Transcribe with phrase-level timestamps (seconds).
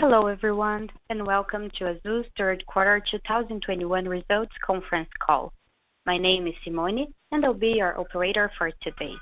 [0.00, 5.52] Hello, everyone, and welcome to Azul's third quarter 2021 results conference call.
[6.06, 9.14] My name is Simone, and I'll be your operator for today.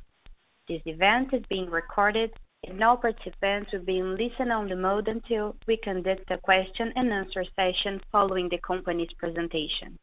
[0.68, 2.30] This event is being recorded,
[2.62, 8.50] and all participants will be in listen-only mode until we conduct a question-and-answer session following
[8.50, 9.98] the company's presentation.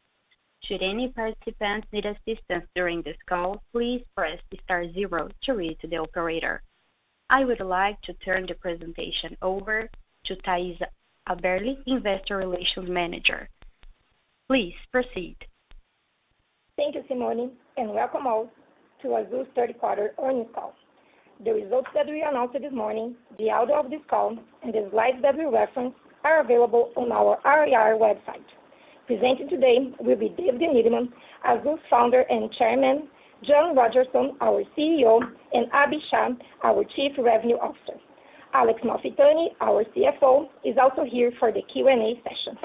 [0.64, 5.98] Should any participants need assistance during this call, please press star zero to reach the
[5.98, 6.62] operator.
[7.30, 9.88] I would like to turn the presentation over
[10.26, 10.76] to Thais
[11.28, 13.48] Haberli, Investor Relations Manager.
[14.48, 15.36] Please proceed.
[16.76, 18.50] Thank you, Simone, and welcome all
[19.02, 20.74] to Azul's third quarter earnings call.
[21.44, 25.18] The results that we announced this morning, the audio of this call, and the slides
[25.22, 25.94] that we reference
[26.24, 28.44] are available on our IR website.
[29.06, 31.12] Presenting today will be David Neeleman,
[31.44, 33.08] Azul's Founder and Chairman,
[33.46, 35.20] John Rodgerson, our CEO,
[35.52, 36.30] and Abhi Shah,
[36.62, 37.98] our Chief Revenue Officer.
[38.54, 42.56] Alex Malfitani, our CFO, is also here for the Q&A session.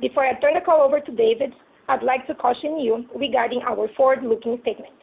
[0.00, 1.52] Before I turn the call over to David,
[1.88, 4.98] I'd like to caution you regarding our forward-looking statements.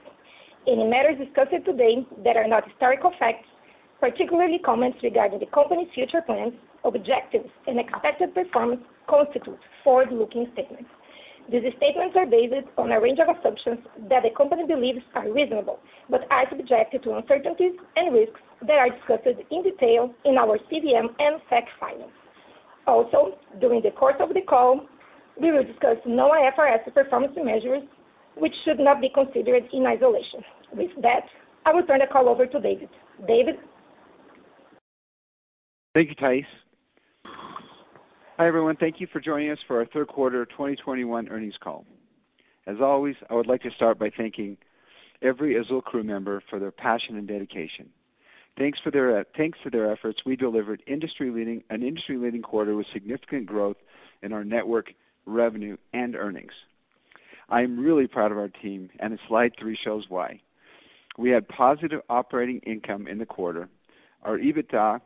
[0.68, 3.48] Any matters discussed today that are not historical facts,
[4.02, 10.90] particularly comments regarding the company's future plans, objectives, and expected performance, constitute forward-looking statements.
[11.52, 15.80] These statements are based on a range of assumptions that the company believes are reasonable,
[16.10, 21.12] but are subjected to uncertainties and risks that are discussed in detail in our CVM
[21.20, 22.12] and SEC filings.
[22.88, 24.88] Also, during the course of the call,
[25.40, 27.84] we will discuss non-IFRS performance measures,
[28.38, 30.44] which should not be considered in isolation.
[30.74, 31.26] With that,
[31.66, 32.90] I will turn the call over to David.
[33.28, 33.56] David?
[35.94, 36.46] Thank you, Thais.
[38.38, 38.78] Hi, everyone.
[38.78, 41.86] Thank you for joining us for our third quarter 2021 earnings call.
[42.66, 44.58] As always, I would like to start by thanking
[45.22, 47.90] every Azul crew member for their passion and dedication.
[48.58, 53.46] Thanks for their thanks to their efforts, we delivered industry-leading an industry-leading quarter with significant
[53.46, 53.78] growth
[54.24, 54.88] in our network
[55.28, 56.53] revenue and earnings.
[57.50, 60.41] I am really proud of our team, and slide three shows why.
[61.19, 63.69] We had positive operating income in the quarter.
[64.24, 65.02] Our EBITDA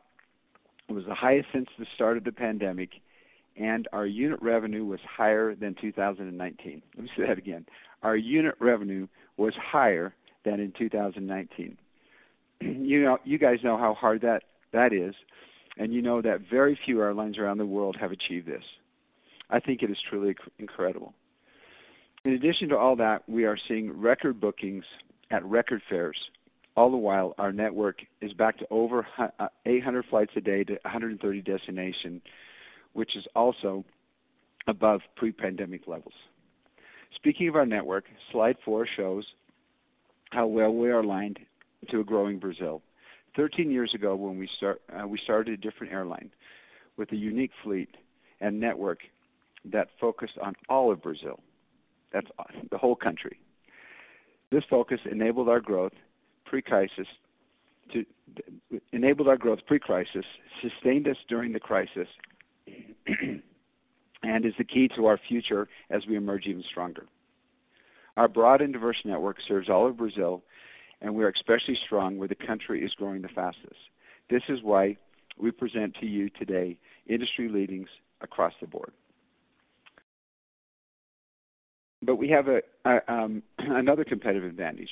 [0.88, 2.91] was the highest since the start of the pandemic,
[3.57, 6.81] and our unit revenue was higher than 2019.
[6.95, 7.66] Let me say that again.
[8.03, 9.07] Our unit revenue
[9.38, 10.13] was higher
[10.45, 11.78] than in 2019.
[12.59, 15.13] You know, you guys know how hard that is,
[15.78, 18.63] and you know that very few airlines around the world have achieved this.
[19.51, 21.13] I think it is truly incredible.
[22.25, 24.85] In addition to all that, we are seeing record bookings
[25.29, 26.17] at record fares.
[26.75, 30.73] All the while, our network is back to over uh, 800 flights a day to
[30.84, 32.22] 130 destinations,
[32.94, 33.84] which is also
[34.68, 36.14] above pre-pandemic levels.
[37.16, 39.25] Speaking of our network, slide four shows
[40.31, 41.40] how well we are aligned
[41.90, 42.81] to a growing Brazil.
[43.36, 44.74] 13 years ago, when we uh,
[45.24, 46.31] started a different airline
[46.97, 47.90] with a unique fleet
[48.42, 49.00] and network
[49.66, 51.40] that focused on all of Brazil.
[52.12, 53.40] That's uh, the whole country.
[54.52, 55.94] This focus enabled our growth
[56.46, 57.08] pre-crisis
[57.94, 58.06] to
[58.92, 60.26] enabled our growth pre-crisis,
[60.62, 62.08] sustained us during the crisis,
[64.23, 67.05] and is the key to our future as we emerge even stronger.
[68.17, 70.44] Our broad and diverse network serves all of Brazil,
[71.01, 73.75] and we are especially strong where the country is growing the fastest.
[74.29, 74.97] This is why
[75.38, 77.88] we present to you today industry leadings
[78.22, 78.91] across the board.
[82.01, 82.47] But we have
[83.07, 84.89] um, another competitive advantage.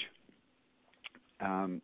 [1.41, 1.81] Um,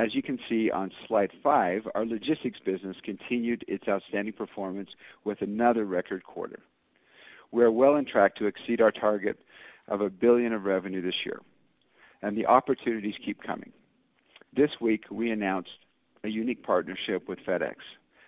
[0.00, 4.90] As you can see on slide five, our logistics business continued its outstanding performance
[5.24, 6.60] with another record quarter.
[7.50, 9.38] We are well on track to exceed our target
[9.88, 11.40] of 1 billion of revenue this year,
[12.22, 13.72] and the opportunities keep coming.
[14.54, 15.70] This week, we announced
[16.22, 17.74] a unique partnership with FedEx.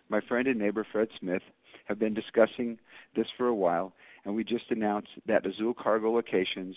[0.09, 1.43] My friend and neighbor, Fred Smith,
[1.85, 2.79] have been discussing
[3.15, 3.93] this for a while,
[4.25, 6.77] and we just announced that Azul Cargo locations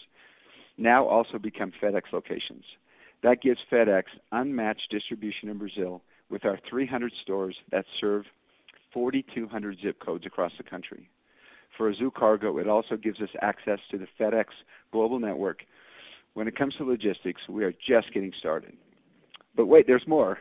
[0.77, 2.63] now also become FedEx locations.
[3.23, 8.25] That gives FedEx unmatched distribution in Brazil with our 300 stores that serve
[8.93, 11.09] 4,200 zip codes across the country.
[11.77, 14.45] For Azul Cargo, it also gives us access to the FedEx
[14.91, 15.61] global network.
[16.33, 18.75] When it comes to logistics, we are just getting started.
[19.55, 20.39] But wait, there's more.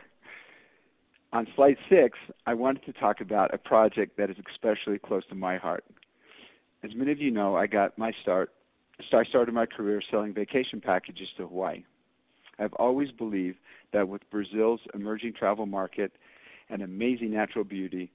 [1.31, 5.35] On slide six, I wanted to talk about a project that is especially close to
[5.35, 5.83] my heart.
[6.83, 8.51] As many of you know, I got my start.
[9.09, 11.83] So I started my career selling vacation packages to Hawaii.
[12.59, 13.57] I've always believed
[13.93, 16.11] that with Brazil's emerging travel market
[16.69, 18.11] and amazing natural beauty,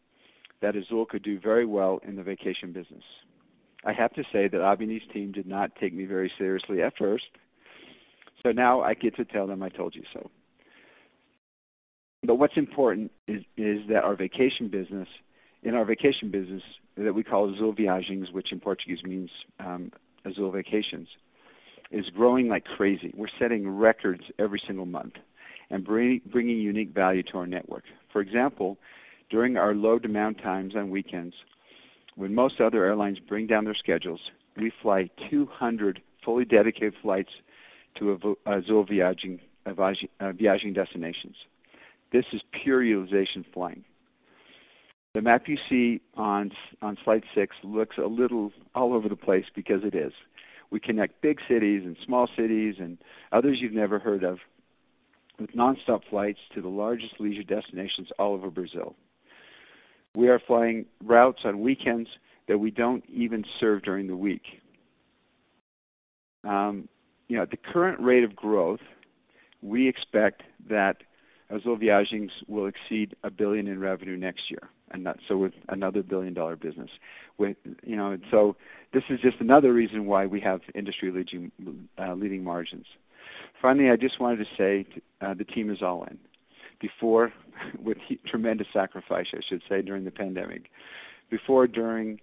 [0.60, 3.04] that Azul could do very well in the vacation business.
[3.84, 7.26] I have to say that his team did not take me very seriously at first,
[8.42, 10.30] so now I get to tell them I told you so.
[12.24, 13.44] But what's important is
[13.88, 15.08] that our vacation business
[15.62, 16.62] in our vacation business
[16.96, 19.30] that we call Azul Viagens, which in Portuguese means
[19.60, 19.92] um,
[20.24, 21.08] Azul Vacations,
[21.90, 23.12] is growing like crazy.
[23.16, 25.14] We're setting records every single month
[25.70, 27.84] and bring, bringing unique value to our network.
[28.12, 28.78] For example,
[29.30, 31.34] during our low demand times on weekends,
[32.16, 34.20] when most other airlines bring down their schedules,
[34.56, 37.30] we fly 200 fully dedicated flights
[37.98, 38.12] to
[38.46, 41.36] Azul Viagens, Viagens destinations.
[42.12, 43.84] This is pure utilization flying.
[45.14, 46.52] The map you see on
[46.82, 50.12] on slide six looks a little all over the place because it is.
[50.70, 52.98] We connect big cities and small cities and
[53.32, 54.38] others you've never heard of
[55.38, 58.94] with nonstop flights to the largest leisure destinations all over Brazil.
[60.14, 62.08] We are flying routes on weekends
[62.48, 64.42] that we don't even serve during the week.
[66.44, 66.88] Um,
[67.28, 68.80] you know, at the current rate of growth,
[69.62, 70.96] we expect that
[71.50, 76.02] Azul Viagens will exceed a billion in revenue next year, and that, so with another
[76.02, 76.90] billion-dollar business.
[77.36, 78.56] With you know, so
[78.92, 81.52] this is just another reason why we have industry-leading
[81.98, 82.86] uh, leading margins.
[83.60, 84.86] Finally, I just wanted to say
[85.20, 86.18] uh, the team is all in.
[86.80, 87.32] Before,
[87.82, 90.70] with tremendous sacrifice, I should say, during the pandemic.
[91.30, 92.20] Before, during,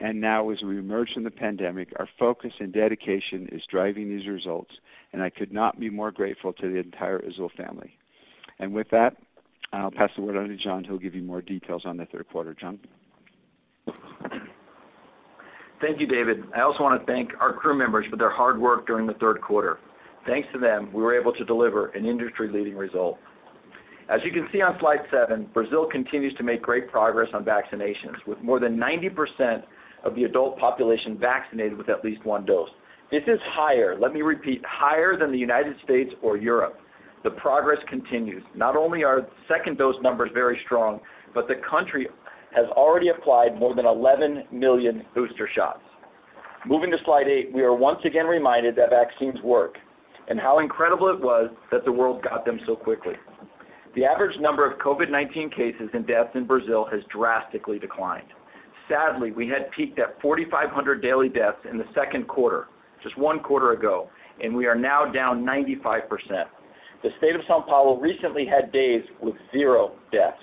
[0.00, 4.26] and now as we emerge from the pandemic, our focus and dedication is driving these
[4.26, 4.70] results,
[5.12, 7.92] and I could not be more grateful to the entire Azul family.
[8.58, 9.16] And with that,
[9.72, 12.26] I'll pass the word on to John, who'll give you more details on the third
[12.30, 12.54] quarter.
[12.58, 12.78] John?
[15.80, 16.42] Thank you, David.
[16.56, 19.40] I also want to thank our crew members for their hard work during the third
[19.40, 19.78] quarter.
[20.26, 23.18] Thanks to them, we were able to deliver an industry-leading result.
[24.10, 28.16] As you can see on slide seven, Brazil continues to make great progress on vaccinations,
[28.26, 29.62] with more than 90%
[30.04, 32.70] of the adult population vaccinated with at least one dose.
[33.10, 36.78] This is higher, let me repeat, higher than the United States or Europe.
[37.24, 38.42] The progress continues.
[38.54, 41.00] Not only are second dose numbers very strong,
[41.34, 42.08] but the country
[42.54, 45.80] has already applied more than 11 million booster shots.
[46.66, 49.76] Moving to slide eight, we are once again reminded that vaccines work
[50.28, 53.14] and how incredible it was that the world got them so quickly.
[53.94, 58.28] The average number of COVID-19 cases and deaths in Brazil has drastically declined.
[58.88, 62.66] Sadly, we had peaked at 4,500 daily deaths in the second quarter,
[63.02, 64.08] just one quarter ago,
[64.42, 66.02] and we are now down 95%.
[67.02, 70.42] The state of Sao Paulo recently had days with zero deaths.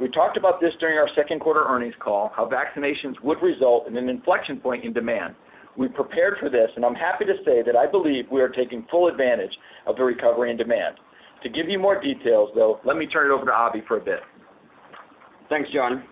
[0.00, 3.96] We talked about this during our second quarter earnings call, how vaccinations would result in
[3.96, 5.34] an inflection point in demand,
[5.76, 8.86] we prepared for this, and I'm happy to say that I believe we are taking
[8.90, 9.52] full advantage
[9.86, 10.96] of the recovery in demand.
[11.42, 14.04] To give you more details, though, let me turn it over to Abhi for a
[14.04, 14.20] bit.
[15.48, 16.04] Thanks, John.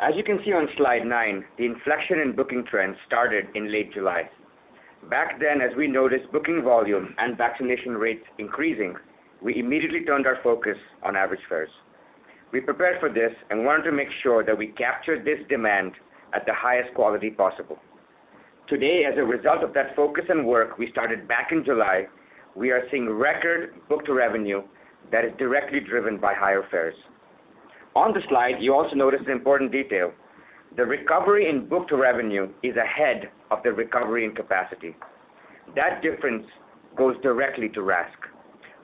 [0.00, 3.92] As you can see on slide nine, the inflection in booking trends started in late
[3.92, 4.30] July.
[5.08, 8.94] Back then, as we noticed booking volume and vaccination rates increasing,
[9.42, 11.70] we immediately turned our focus on average fares.
[12.52, 15.92] We prepared for this and wanted to make sure that we captured this demand
[16.34, 17.78] at the highest quality possible.
[18.68, 22.06] Today, as a result of that focus and work we started back in July,
[22.54, 24.62] we are seeing record booked revenue
[25.10, 26.94] that is directly driven by higher fares.
[27.96, 30.12] On the slide, you also notice an important detail.
[30.76, 34.94] The recovery in booked revenue is ahead of the recovery in capacity.
[35.74, 36.44] That difference
[36.96, 38.18] goes directly to RASK,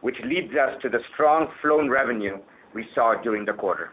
[0.01, 2.39] which leads us to the strong flown revenue
[2.75, 3.91] we saw during the quarter.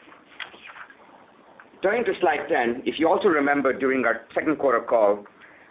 [1.84, 5.24] Turning to slide 10, if you also remember during our second quarter call,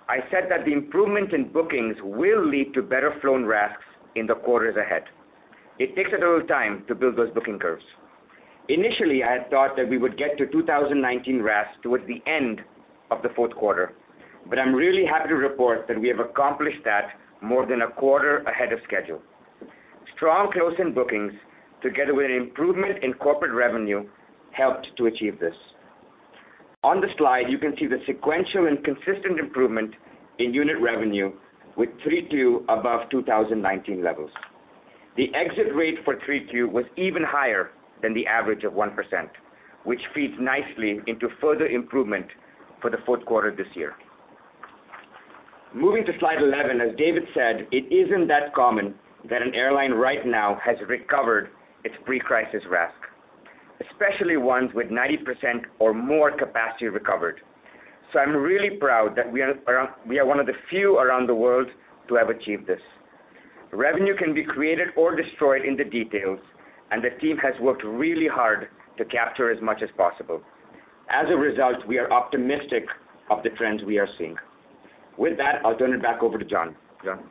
[0.09, 3.83] I said that the improvement in bookings will lead to better flown RASKs
[4.15, 5.05] in the quarters ahead.
[5.79, 7.85] It takes a little time to build those booking curves.
[8.73, 12.63] Initially, I had thought that we would get to 2019 RASK towards the end
[13.11, 13.93] of the fourth quarter,
[14.49, 17.11] but I'm really happy to report that we have accomplished that
[17.43, 19.21] more than a quarter ahead of schedule.
[20.17, 21.33] Strong close-in bookings,
[21.83, 24.09] together with an improvement in corporate revenue,
[24.53, 25.55] helped to achieve this.
[26.83, 29.93] On the slide, you can see the sequential and consistent improvement
[30.39, 31.31] in unit revenue
[31.77, 34.31] with 3Q above 2019 levels.
[35.19, 38.91] The exit rate for 3Q was even higher than the average of 1%,
[39.85, 42.27] which feeds nicely into further improvement
[42.81, 43.95] for the fourth quarter this year.
[45.75, 48.95] Moving to slide 11, as David said, it isn't that common
[49.31, 51.49] that an airline right now has recovered
[51.85, 52.95] its pre-crisis RASK
[53.91, 57.41] especially ones with 90% or more capacity recovered.
[58.13, 59.55] So I'm really proud that we are,
[60.07, 61.69] we are one of the few around the world
[62.09, 62.81] to have achieved this.
[63.73, 66.39] Revenue can be created or destroyed in the details,
[66.93, 68.69] and the team has worked really hard
[68.99, 70.43] to capture as much as possible.
[71.11, 72.85] As a result, we are optimistic
[73.31, 74.37] of the trends we are seeing.
[75.17, 76.77] With that, I'll turn it back over to John.
[77.05, 77.25] John?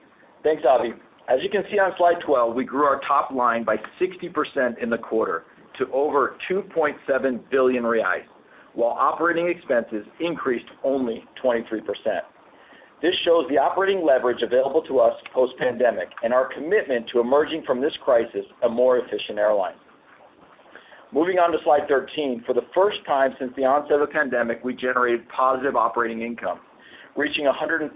[0.43, 0.93] Thanks, Abhi.
[1.29, 4.89] As you can see on slide 12, we grew our top line by 60% in
[4.89, 5.45] the quarter
[5.77, 6.95] to over 2.7
[7.49, 8.23] billion reais.
[8.73, 11.81] while operating expenses increased only 23%.
[13.01, 17.81] This shows the operating leverage available to us post-pandemic and our commitment to emerging from
[17.81, 19.73] this crisis a more efficient airline.
[21.11, 22.43] Moving on to slide 13.
[22.45, 26.59] For the first time since the onset of the pandemic, we generated positive operating income,
[27.17, 27.91] reaching 136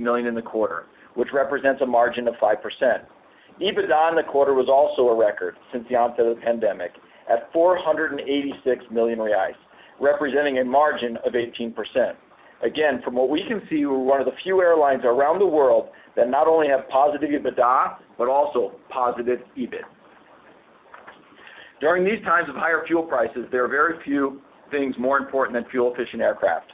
[0.00, 2.56] million in the quarter, which represents a margin of 5%.
[3.62, 6.92] EBITDA in the quarter was also a record since the onset of the pandemic
[7.30, 9.56] at 486 million reais,
[10.00, 11.72] representing a margin of 18%.
[12.64, 15.88] Again, from what we can see, we're one of the few airlines around the world
[16.16, 19.86] that not only have positive EBITDA, but also positive EBIT.
[21.80, 24.40] During these times of higher fuel prices, there are very few
[24.72, 26.66] things more important than fuel-efficient aircraft.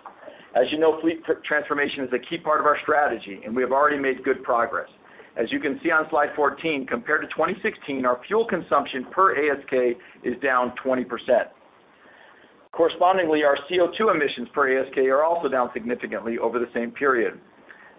[0.57, 3.73] As you know, fleet transformation is a key part of our strategy, and we have
[3.73, 4.89] already made good progress.
[5.37, 9.99] As you can see on slide 14, compared to 2016, our fuel consumption per ASK
[10.23, 11.05] is down 20%.
[12.77, 17.41] Correspondingly, our CO2 emissions per ASK are also down significantly over the same period.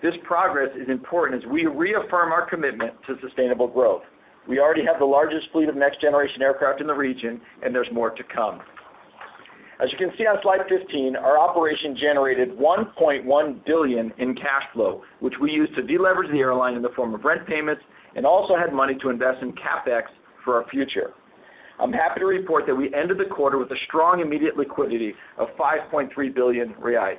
[0.04, 4.04] This progress is important as we reaffirm our commitment to sustainable growth.
[4.48, 8.12] We already have the largest fleet of next-generation aircraft in the region, and there's more
[8.12, 8.60] to come.
[9.82, 15.04] As you can see on slide 15, our operation generated 1.1 billion in cash flow,
[15.20, 17.82] which we used to deleverage the airline in the form of rent payments
[18.16, 20.04] and also had money to invest in CapEx
[20.44, 21.12] for our future.
[21.80, 25.50] I'm happy to report that we ended the quarter with a strong immediate liquidity of
[25.60, 27.18] 5.3 billion reais,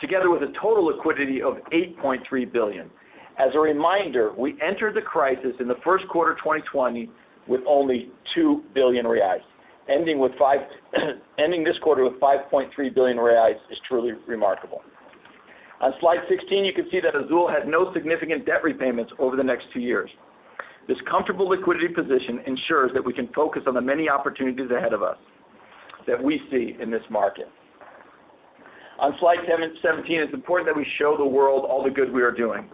[0.00, 2.90] together with a total liquidity of 8.3 billion.
[3.38, 7.10] As a reminder, we entered the crisis in the first quarter 2020
[7.48, 9.40] with only 2 billion reais.
[9.88, 10.18] Ending
[11.64, 14.82] this quarter with 5.3 billion reais is truly remarkable.
[15.80, 19.44] On slide 16, you can see that Azul has no significant debt repayments over the
[19.44, 20.10] next two years.
[20.88, 25.02] This comfortable liquidity position ensures that we can focus on the many opportunities ahead of
[25.02, 25.18] us
[26.06, 27.46] that we see in this market.
[28.98, 32.32] On slide 17, it's important that we show the world all the good we are
[32.32, 32.68] doing.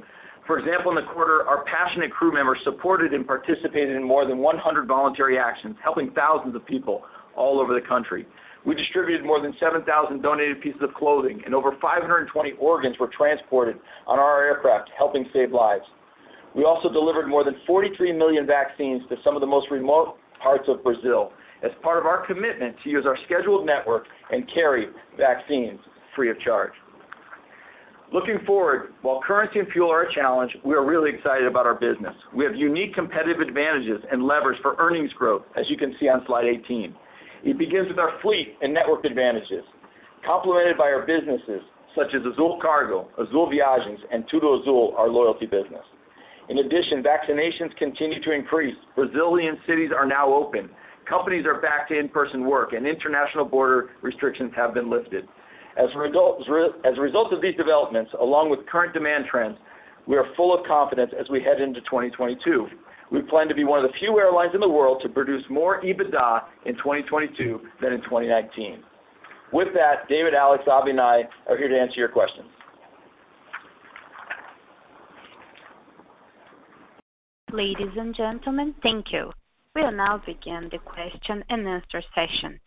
[0.46, 4.38] For example, in the quarter, our passionate crew members supported and participated in more than
[4.38, 7.02] 100 voluntary actions, helping thousands of people
[7.34, 8.26] all over the country.
[8.64, 13.76] We distributed more than 7,000 donated pieces of clothing, and over 520 organs were transported
[14.06, 15.84] on our aircraft, helping save lives.
[16.54, 20.64] We also delivered more than 43 million vaccines to some of the most remote parts
[20.68, 21.32] of Brazil
[21.64, 25.80] as part of our commitment to use our scheduled network and carry vaccines
[26.14, 26.72] free of charge.
[28.12, 31.74] Looking forward, while currency and fuel are a challenge, we are really excited about our
[31.74, 32.14] business.
[32.36, 36.22] We have unique competitive advantages and levers for earnings growth, as you can see on
[36.26, 36.94] slide 18.
[37.44, 39.64] It begins with our fleet and network advantages,
[40.24, 41.62] complemented by our businesses
[41.96, 45.84] such as Azul Cargo, Azul Viagens, and TudoAzul, our loyalty business.
[46.48, 48.76] In addition, vaccinations continue to increase.
[48.94, 50.68] Brazilian cities are now open.
[51.08, 55.24] Companies are back to in-person work, and international border restrictions have been lifted.
[55.76, 59.56] As a result of these developments, along with current demand trends,
[60.06, 62.68] we are full of confidence as we head into 2022.
[63.10, 65.82] We plan to be one of the few airlines in the world to produce more
[65.82, 68.82] EBITDA in 2022 than in 2019.
[69.52, 72.48] With that, David, Alex, Abhi, and I are here to answer your questions.
[77.54, 79.30] Ladies and gentlemen, thank you.
[79.76, 82.58] We'll now begin the question and answer session.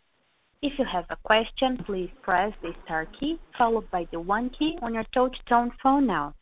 [0.62, 4.78] If you have a question, please press the star key followed by the one key
[4.82, 6.36] on your touch-tone phone now.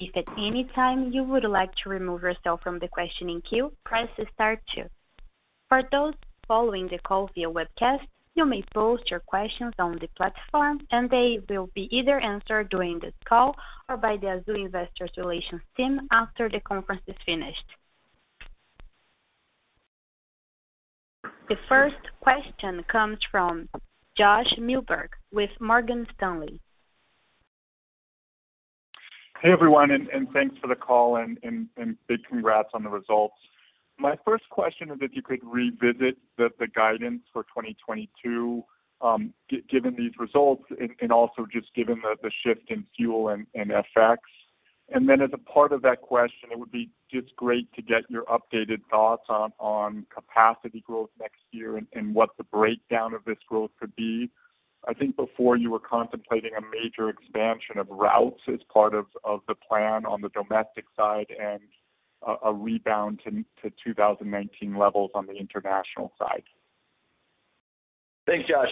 [0.00, 4.08] If at any time you would like to remove yourself from the questioning queue, press
[4.34, 4.86] star two.
[5.68, 6.14] For those
[6.48, 11.38] following the call via webcast, you may post your questions on the platform, and they
[11.48, 13.56] will be either answered during this call
[13.88, 17.64] or by the Azul Investor Relations team after the conference is finished.
[21.48, 23.68] The first question comes from
[24.18, 26.60] Josh Milberg with Morgan Stanley.
[29.42, 31.38] Hey, everyone, and thanks for the call and
[32.08, 33.36] big congrats on the results.
[33.98, 38.62] My first question is if you could revisit the guidance for 2022,
[39.00, 39.32] um,
[39.70, 40.64] given these results
[41.00, 44.18] and also just given the shift in fuel and FX.
[44.88, 48.08] And then as a part of that question, it would be just great to get
[48.08, 53.70] your updated thoughts on capacity growth next year and what the breakdown of this growth
[53.80, 54.30] could be.
[54.88, 59.06] I think before you were contemplating a major expansion of routes as part of
[59.48, 61.60] the plan on the domestic side and
[62.44, 66.42] a rebound to 2019 levels on the international side.
[68.26, 68.68] Thanks, Josh.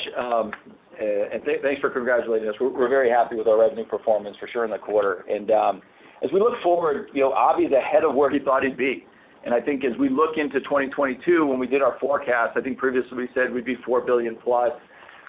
[1.01, 2.55] And thanks for congratulating us.
[2.61, 5.25] We're very happy with our revenue performance for sure in the quarter.
[5.29, 5.83] And um
[6.23, 9.05] as we look forward, you know, Abhi is ahead of where he thought he'd be.
[9.45, 12.79] And I think as we look into 2022, when we did our forecast, I think
[12.79, 14.73] previously we said we'd be 4 billion plus.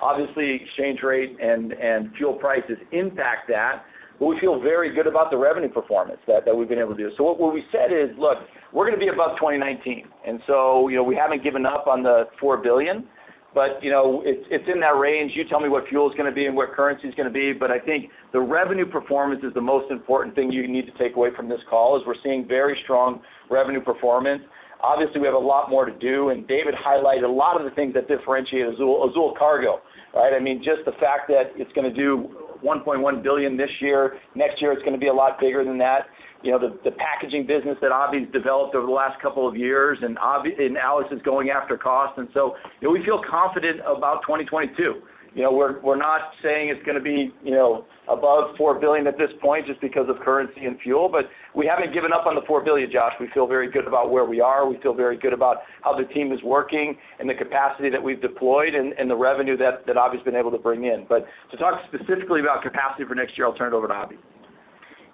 [0.01, 3.83] Obviously, exchange rate and and fuel prices impact that,
[4.19, 7.11] but we feel very good about the revenue performance that we've been able to do.
[7.17, 8.37] So what we said is, look,
[8.71, 10.07] we're gonna be above 2019.
[10.25, 13.07] and so You know, we haven't given up on the 4 billion,
[13.53, 15.31] but, you know, it's in that range.
[15.35, 17.53] You tell me what fuel is gonna be and what currency is gonna be.
[17.53, 21.15] But I think the revenue performance is the most important thing you need to take
[21.15, 24.43] away from this call, is we're seeing very strong revenue performance.
[24.81, 27.71] Obviously, we have a lot more to do, and David highlighted a lot of the
[27.71, 29.81] things that differentiate Azul Cargo,
[30.13, 30.33] right?
[30.33, 32.29] I mean, just the fact that it's gonna do
[32.65, 34.17] 1.1 billion this year.
[34.33, 36.07] Next year, it's gonna be a lot bigger than that.
[36.41, 40.17] You know, the packaging business that Abhi's developed over the last couple of years, and
[40.17, 42.17] Alex is going after cost.
[42.17, 45.01] You know, we feel confident about 2022.
[45.35, 49.17] You know, we're we're not saying it's gonna be, you know, above 4 billion at
[49.17, 52.41] this point just because of currency and fuel, but we haven't given up on the
[52.47, 53.11] 4 billion, Josh.
[53.19, 54.65] We feel very good about where we are.
[54.67, 58.21] We feel very good about how the team is working and the capacity that we've
[58.21, 61.05] deployed and the revenue that Abhi's been able to bring in.
[61.09, 64.17] But to talk specifically about capacity for next year, I'll turn it over to Abhi.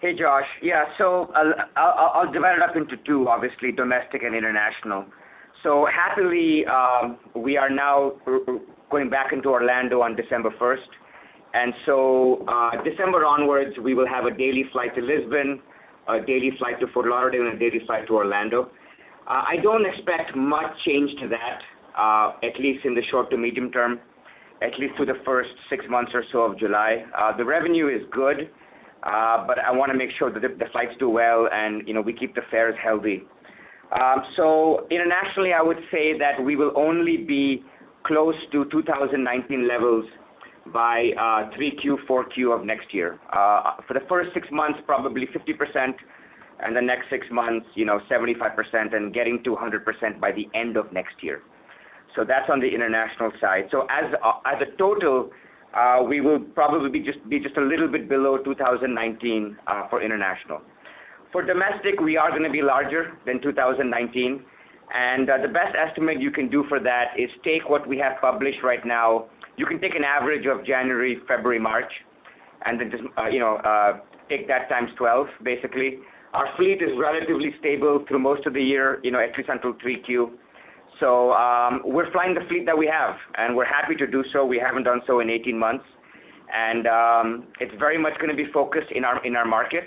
[0.02, 0.46] Hey, Josh.
[0.62, 0.86] Yeah.
[1.00, 1.32] So
[1.76, 5.06] I'll divide it up into two, obviously, domestic and international.
[5.64, 8.14] So happily, um, we are now
[8.92, 10.90] going back into Orlando on December first.
[11.54, 15.60] and so uh, December onwards, we will have a daily flight to Lisbon,
[16.08, 18.70] a daily flight to Fort Lauderdale, and a daily flight to Orlando.
[19.28, 21.60] Uh, I don't expect much change to that,
[21.98, 24.00] uh, at least in the short to medium term,
[24.62, 27.04] at least through the first six months or so of July.
[27.38, 28.50] The revenue is good,
[29.04, 32.36] but I wanna make sure that the flights do well and, you know, we keep
[32.36, 33.24] the fares healthy.
[33.92, 37.64] Um so internationally, I would say that we will only be
[38.04, 40.06] close to 2019 levels
[40.74, 43.20] by uh, 3Q, 4Q of next year.
[43.34, 45.94] Uh, for the first six months, probably 50%,
[46.64, 50.78] and the next six months, you know, 75% and getting to 100% by the end
[50.78, 51.42] of next year.
[52.16, 53.66] So that's on the international side.
[53.72, 55.32] So as uh, as a total,
[56.08, 59.58] we will probably be just be just a little bit below 2019
[59.90, 60.62] for international.
[61.32, 64.44] For domestic, we are gonna be larger than 2019.
[64.94, 68.60] And the best estimate you can do for that is take what we have published
[68.64, 69.26] right now.
[69.58, 71.92] You can take an average of January, February, March,
[72.66, 73.58] and then just, you know,
[74.30, 76.00] take that times 12, basically.
[76.34, 79.74] Our fleet is relatively stable through most of the year, you know, at least until
[79.74, 80.32] 3Q.
[81.00, 84.46] So um, we're flying the fleet that we have, and we're happy to do so.
[84.46, 85.84] We haven't done so in 18 months.
[86.54, 89.86] And um, it's very much gonna be focused in our, in our market,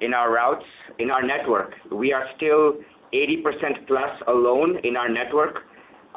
[0.00, 0.64] in our routes,
[0.98, 1.72] in our network.
[1.92, 2.74] We are still
[3.12, 5.64] 80% plus alone in our network.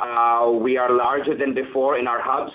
[0.02, 2.52] Uh, we are larger than before in our hubs,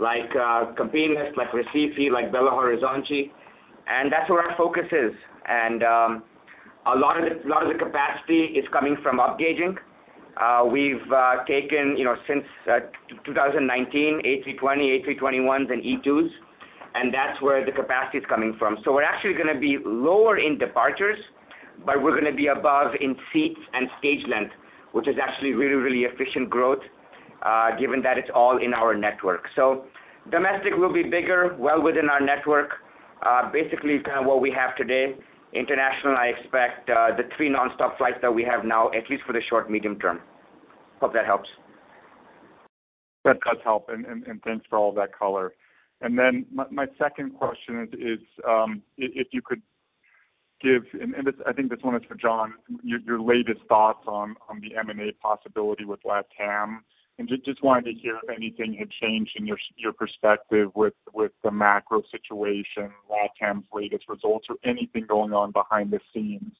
[0.00, 3.30] like uh, Campinas, like Recife, like Belo Horizonte,
[3.86, 5.12] and that's where our focus is.
[5.46, 6.22] And um
[6.86, 9.76] a lot of the a lot of the capacity is coming from upgauging.
[10.36, 11.06] Uh, we've
[11.46, 12.42] taken, you know, since
[13.24, 16.28] 2019, A320, A321s and E2s,
[16.94, 18.76] and that's where the capacity is coming from.
[18.84, 21.18] So we're actually gonna be lower in departures,
[21.84, 24.52] but we're gonna be above in seats and stage length,
[24.92, 26.82] which is actually really really efficient growth,
[27.42, 29.44] uh, given that it's all in our network.
[29.56, 29.86] So
[30.30, 32.70] domestic will be bigger, well within our network,
[33.24, 35.14] uh, basically kind of what we have today.
[35.52, 39.32] International, I expect uh, the three nonstop flights that we have now, at least for
[39.32, 40.20] the short, medium term.
[41.00, 41.48] Hope that helps.
[43.24, 44.04] That does help, and
[44.44, 45.54] thanks for all that color.
[46.00, 49.62] And then my second question is um, if you could
[50.64, 54.76] give, and this, I think this one is for John, your latest thoughts on the
[54.76, 56.78] M&A possibility with LATAM.
[57.16, 60.94] And just wanted to hear if anything had changed in your your perspective with
[61.44, 66.56] the macro situation, LATAM's latest results or anything going on behind the scenes.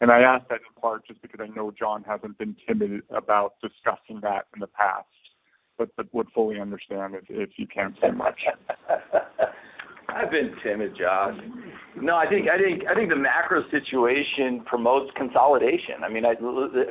[0.00, 3.54] And I ask that in part just because I know John hasn't been timid about
[3.60, 5.06] discussing that in the past,
[5.76, 8.40] but would fully understand if if you can't say much.
[10.08, 11.36] I've been timid, Josh.
[12.00, 16.04] No, I think I think I think the macro situation promotes consolidation.
[16.04, 16.34] I mean, I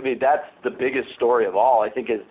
[0.01, 1.81] mean that's the biggest story of all.
[1.81, 2.21] I think is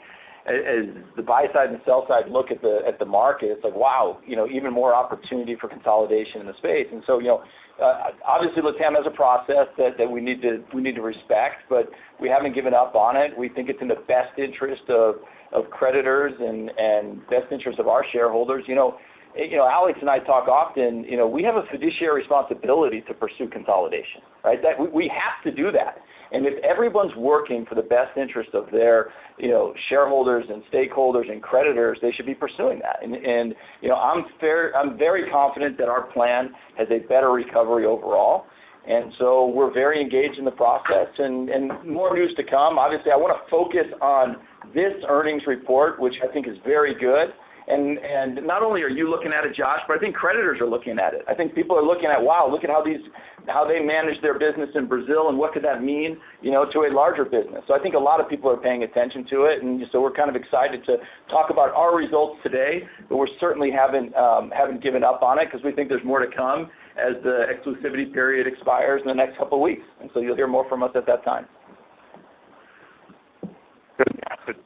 [0.47, 3.75] as the buy side and sell side look at the at the market, it's like,
[3.75, 6.87] wow, you know, even more opportunity for consolidation in the space.
[6.93, 7.43] And so, you know,
[7.83, 11.67] uh, obviously, LATAM has a process that that we need to we need to respect,
[11.69, 13.37] but we haven't given up on it.
[13.37, 15.17] We think it's in the best interest of
[15.53, 18.65] of creditors and and best interest of our shareholders.
[18.69, 18.99] You know,
[19.37, 24.23] Alex and I talk often, you know, we have a fiduciary responsibility to pursue consolidation,
[24.45, 24.59] right?
[24.63, 25.99] That we we have to do that.
[26.33, 31.31] And if everyone's working for the best interest of their, you know, shareholders and stakeholders
[31.31, 32.99] and creditors, they should be pursuing that.
[33.03, 37.31] And, and you know, I'm fair, I'm very confident that our plan has a better
[37.31, 38.47] recovery overall.
[38.89, 42.79] And so we're very engaged in the process and, and more news to come.
[42.79, 44.37] Obviously, I wanna focus on
[44.75, 47.35] this earnings report, which I think is very good,
[47.69, 50.71] And and not only are you looking at it, Josh, but I think creditors are
[50.71, 51.23] looking at it.
[51.27, 53.03] I think people are looking at, wow, look at how these
[53.49, 56.87] how they manage their business in Brazil, and what could that mean you know, to
[56.87, 57.63] a larger business.
[57.67, 60.13] So I think a lot of people are paying attention to it, and so we're
[60.13, 60.97] kind of excited to
[61.29, 65.49] talk about our results today, but we certainly haven't um, haven't given up on it
[65.51, 69.37] because we think there's more to come as the exclusivity period expires in the next
[69.39, 69.85] couple of weeks.
[70.01, 71.47] And so you'll hear more from us at that time.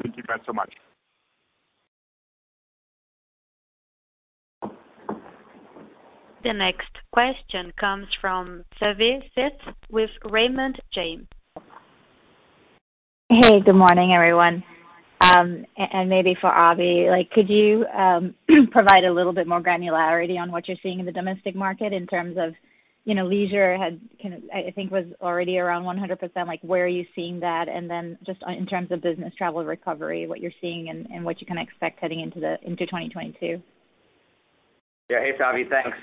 [0.03, 0.71] Thank you guys so much.
[6.43, 11.27] The next question comes from Savi Syth with Raymond James.
[13.29, 14.65] Hey, good morning, everyone.
[15.23, 17.85] Um and maybe for Abhi, like, could you
[18.73, 22.07] provide a little bit more granularity on what you're seeing in the domestic market in
[22.07, 22.55] terms of
[23.05, 26.47] you know, leisure had, kind of, I think, was already around 100%.
[26.47, 27.67] Like, where are you seeing that?
[27.67, 31.47] And then just in terms of business travel recovery, what you're seeing and what you
[31.47, 33.63] can expect heading into 2022.
[35.09, 35.19] Yeah.
[35.19, 35.69] Hey, Savi.
[35.69, 35.97] Thanks.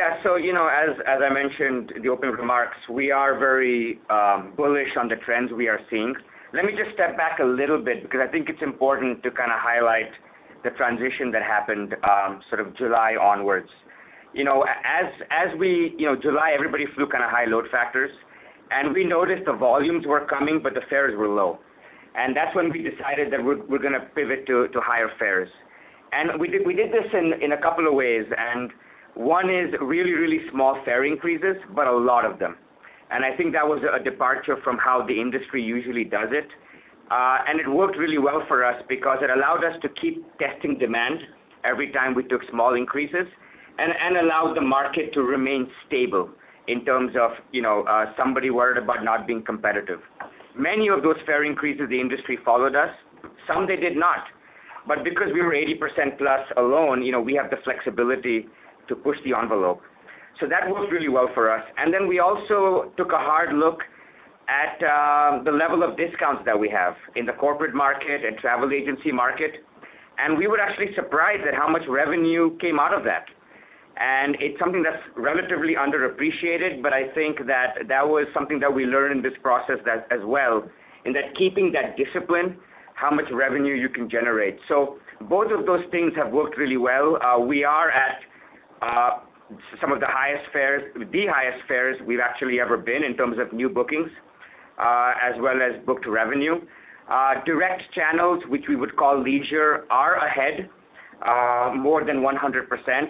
[0.00, 5.16] As as I mentioned in the opening remarks, we are very um, bullish on the
[5.16, 6.14] trends we are seeing.
[6.54, 9.52] Let me just step back a little bit because I think it's important to kinda
[9.52, 10.10] highlight
[10.64, 13.68] the transition that happened um, sort of July onwards.
[14.32, 18.10] You know, as as we, you know, July, everybody flew kinda high load factors,
[18.70, 21.58] and we noticed the volumes were coming, but the fares were low.
[22.14, 25.48] And that's when we decided that we're going to pivot to higher fares.
[26.12, 28.70] And we did this in a couple of ways, and
[29.14, 32.56] one is really, really small fare increases, but a lot of them.
[33.10, 36.48] And I think that was a departure from how the industry usually does it.
[37.10, 40.78] Uh and it worked really well for us because it allowed us to keep testing
[40.78, 41.20] demand
[41.64, 43.26] every time we took small increases
[43.78, 46.30] and allowed the market to remain stable
[46.68, 47.84] in terms of you know,
[48.16, 50.00] somebody worried about not being competitive.
[50.56, 52.90] Many of those fare increases, the industry followed us.
[53.46, 54.24] Some they did not.
[54.86, 58.48] But because we were 80% plus alone, you know, we have the flexibility
[58.88, 59.80] to push the envelope.
[60.40, 61.62] So that worked really well for us.
[61.76, 63.80] And then we also took a hard look
[64.48, 68.72] at um, the level of discounts that we have in the corporate market and travel
[68.72, 69.52] agency market.
[70.18, 73.26] And we were actually surprised at how much revenue came out of that.
[73.96, 78.84] And it's something that's relatively underappreciated, but I think that that was something that we
[78.84, 79.78] learned in this process
[80.10, 80.64] as well,
[81.04, 82.56] in that keeping that discipline,
[82.94, 84.58] how much revenue you can generate.
[84.68, 87.18] So both of those things have worked really well.
[87.22, 88.20] Uh, we are at
[88.82, 89.20] Uh,
[89.80, 93.52] some of the highest fares, the highest fares we've actually ever been in terms of
[93.52, 94.10] new bookings,
[94.78, 96.56] uh, as well as booked revenue.
[97.08, 100.68] Uh, direct channels, which we would call leisure, are ahead
[101.76, 102.32] more than 100%.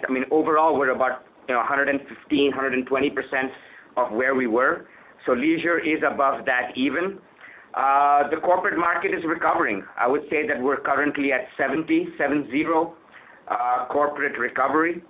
[0.07, 1.97] I mean, overall, we're about you know, 115%,
[2.29, 3.49] 120%
[3.97, 4.85] of where we were.
[5.25, 7.17] So leisure is above that even.
[7.73, 9.83] The corporate market is recovering.
[9.99, 12.09] I would say that we're currently at 70
[13.91, 15.01] corporate recovery.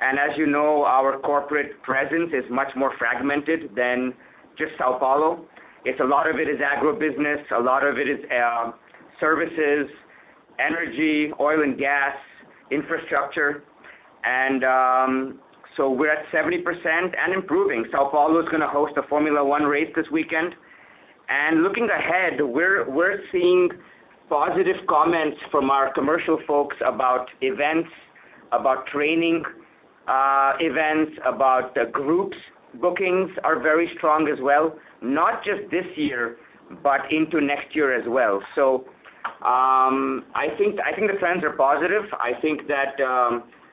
[0.00, 4.14] And as you know, our corporate presence is much more fragmented than
[4.56, 5.44] just São Paulo.
[5.84, 8.18] It's a lot of it is agribusiness, a lot of it is
[9.18, 9.88] services,
[10.58, 12.14] energy, oil and gas,
[12.70, 13.62] infrastructure.
[14.24, 15.40] And um
[15.76, 17.84] so we're at 70% and improving.
[17.94, 20.52] São Paulo is going to host a Formula One race this weekend.
[21.28, 23.70] And looking ahead, we're seeing
[24.28, 27.88] positive comments from our commercial folks about events,
[28.52, 29.42] about training
[30.60, 32.36] events, about groups.
[32.80, 36.36] Bookings are very strong as well, not just this year,
[36.82, 38.40] but into next year as well.
[38.54, 38.84] So
[39.42, 42.04] um I think I think the trends are positive.
[42.12, 42.96] I think that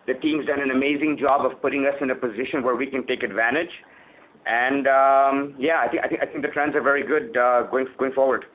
[0.07, 3.05] the team's done an amazing job of putting us in a position where we can
[3.05, 3.73] take advantage.
[4.45, 7.33] And um yeah, I think I think the trends are very good
[7.69, 8.45] going going forward.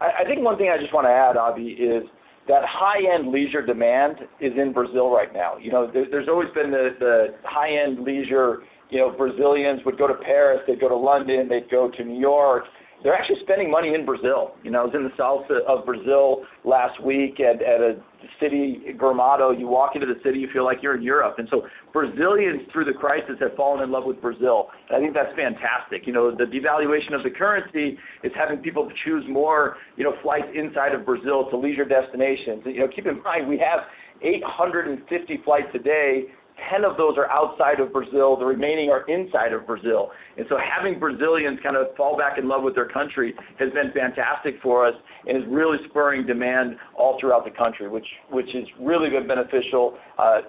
[0.00, 2.04] I think one thing I just want to add, Abhi, is
[2.48, 5.56] that high-end leisure demand is in Brazil right now.
[5.56, 8.62] You know, there's always been the high-end leisure.
[8.88, 12.20] You know, Brazilians would go to Paris, they'd go to London, they'd go to New
[12.20, 12.64] York.
[13.02, 14.54] They're actually spending money in Brazil.
[14.62, 18.00] You know, I was in the south of Brazil last week at at a
[18.40, 19.56] city, Gramado.
[19.56, 21.36] You walk into the city, you feel like you're in Europe.
[21.38, 24.68] And so Brazilians, through the crisis, have fallen in love with Brazil.
[24.90, 26.06] I think that's fantastic.
[26.06, 30.48] You know, the devaluation of the currency is having people choose more you know, flights
[30.54, 32.62] inside of Brazil to leisure destinations.
[32.64, 33.80] You know, keep in mind, we have
[34.22, 36.24] 850 flights a day,
[36.70, 40.10] 10 of those are outside of Brazil, the remaining are inside of Brazil.
[40.36, 43.92] And so having Brazilians kind of fall back in love with their country has been
[43.92, 44.94] fantastic for us
[45.26, 49.98] and is really spurring demand all throughout the country, which which has really been beneficial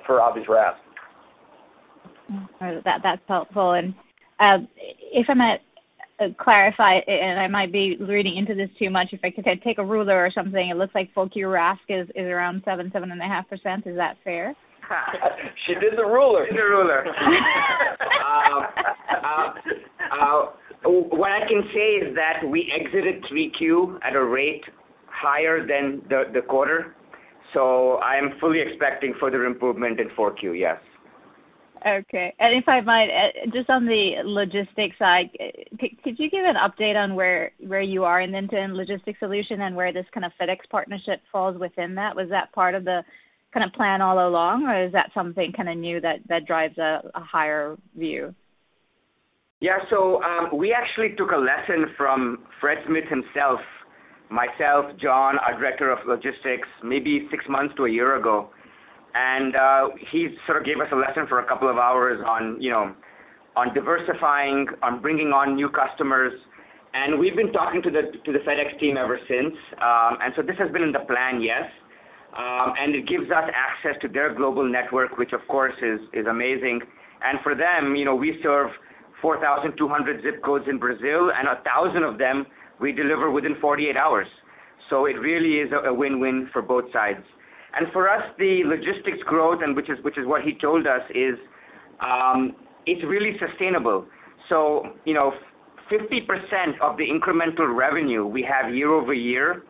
[0.05, 0.79] for Abhi's RASK.
[2.61, 3.73] That's helpful.
[3.73, 3.93] And
[4.39, 4.65] uh,
[5.13, 5.61] if I might
[6.39, 9.09] clarify, and I might be reading into this too much.
[9.11, 12.25] If I could take a ruler or something, it looks like 4Q RASK is is
[12.25, 13.87] around 7%-7.5%.
[13.87, 14.55] Is that fair?
[15.65, 16.45] She did the ruler.
[16.45, 17.05] Did the ruler.
[18.27, 18.61] Uh,
[19.23, 19.53] uh,
[20.11, 20.45] uh,
[20.83, 24.63] what I can say is that we exited 3Q at a rate
[25.07, 26.95] higher than the quarter.
[27.53, 30.77] So I am fully expecting further improvement in 4Q, yes.
[31.85, 32.33] Okay.
[32.39, 33.07] And If I might,
[33.53, 35.29] just on the logistics side,
[35.79, 39.75] could you give an update on where where you are in end-to-end logistics solution and
[39.75, 42.15] where this kind of FedEx partnership falls within that?
[42.15, 43.03] Was that part of the
[43.53, 46.77] kind of plan all along, or is that something kind of new that that drives
[46.77, 48.33] a higher view?
[49.59, 49.77] Yeah.
[49.89, 53.59] So um we actually took a lesson from Fred Smith himself,
[54.29, 58.49] myself, John, our Director of Logistics, maybe six months to a year ago.
[59.15, 62.61] And uh he sort of gave us a lesson for a couple of hours on,
[62.61, 62.93] you know,
[63.55, 66.33] on diversifying, on bringing on new customers.
[66.93, 69.55] And we've been talking to the to the FedEx team ever since.
[69.81, 71.65] Um and so this has been in the plan, yes.
[72.35, 76.81] Um, and it gives us access to their global network, which of course is amazing.
[77.23, 78.69] And for them, you know, we serve
[79.21, 82.45] 4,200 zip codes in Brazil, and a 1,000 of them
[82.79, 84.27] we deliver within 48 hours.
[84.89, 87.23] So it really is a win-win for both sides.
[87.75, 91.35] And for us, the logistics growth, and which is what he told us, is
[91.99, 94.05] um, it's really sustainable.
[94.49, 95.31] So, you know,
[95.91, 99.63] 50% of the incremental revenue we have year-over-year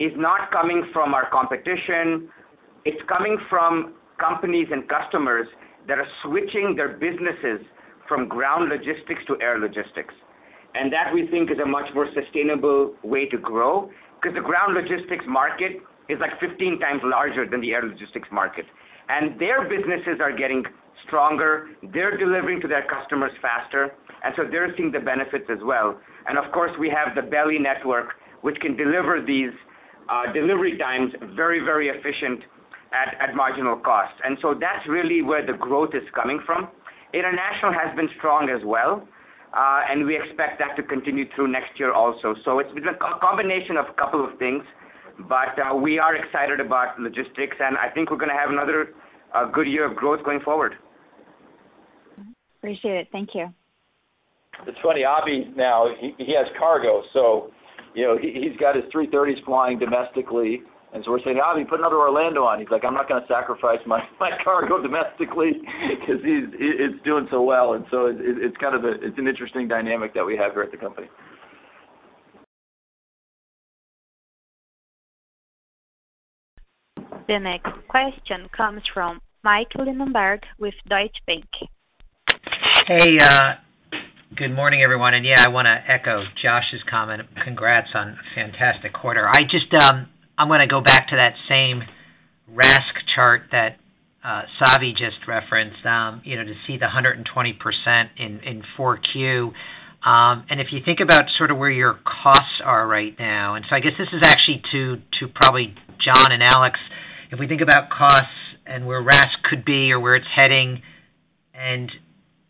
[0.00, 2.28] is not coming from our competition.
[2.84, 5.46] It's coming from companies and customers
[5.86, 7.64] that are switching their businesses
[8.06, 10.14] from ground logistics to air logistics.
[10.74, 14.74] And that we think is a much more sustainable way to grow because the ground
[14.74, 18.64] logistics market is like 15 times larger than the air logistics market.
[19.08, 20.64] And their businesses are getting
[21.06, 21.68] stronger.
[21.92, 23.92] They're delivering to their customers faster,
[24.24, 25.98] and so they're seeing the benefits as well.
[26.26, 29.52] And of course, we have the belly network, which can deliver these
[30.08, 32.42] Uh, delivery times very, very efficient
[32.92, 34.14] at marginal cost.
[34.24, 36.68] And so that's really where the growth is coming from.
[37.12, 39.06] International has been strong as well,
[39.52, 42.34] uh, and we expect that to continue through next year also.
[42.44, 44.64] So it's been a combination of a couple of things,
[45.28, 48.94] but uh, we are excited about logistics, and I think we're gonna have another
[49.52, 50.72] good year of growth going forward.
[52.58, 53.08] Appreciate it.
[53.12, 53.52] Thank you.
[54.66, 57.52] It's funny, Abhi now, he has cargo, so
[57.98, 60.62] you know, he's got his A330s flying domestically.
[60.94, 63.80] And so we're saying, "Abhi, put another Orlando on." He's like, "I'm not gonna sacrifice
[63.86, 65.60] my my cargo domestically,"
[66.06, 67.74] 'cause it's doing so well.
[67.74, 70.62] And so it, it's kind of a, it's an interesting dynamic that we have here
[70.62, 71.08] at the company.
[77.26, 81.44] The next question comes from Mike Linenberg with Deutsche Bank.
[82.86, 83.54] Hey, uh,
[84.36, 85.14] good morning, everyone.
[85.14, 87.22] And yeah, I wanna echo Josh's comment.
[87.44, 89.26] Congrats on a fantastic quarter.
[89.26, 91.82] I just, um, I'm gonna go back to that same
[92.48, 93.76] RASK chart that
[94.22, 97.24] uh, Savi just referenced, um, you know, to see the 120%
[98.18, 99.52] in in 4Q.
[100.04, 103.64] Um, and if you think about sort of where your costs are right now, and
[103.68, 106.78] so I guess this is actually to to probably John and Alex.
[107.30, 108.26] If we think about costs
[108.66, 110.82] and where RASK could be or where it's heading,
[111.54, 111.90] and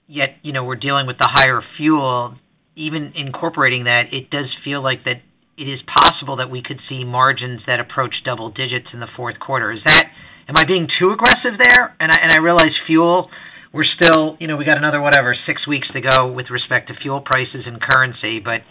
[0.09, 2.35] yet, you know, we're dealing with the higher fuel,
[2.75, 5.21] even incorporating that, it does feel like that
[5.57, 9.39] it is possible that we could see margins that approach double digits in the fourth
[9.39, 9.71] quarter.
[9.71, 10.05] Is that
[10.49, 11.95] am I being too aggressive there?
[12.01, 13.29] And I and I realize fuel,
[13.73, 16.95] we're still, you know, we got another, whatever, six weeks to go with respect to
[17.03, 18.41] fuel prices and currency.
[18.41, 18.63] But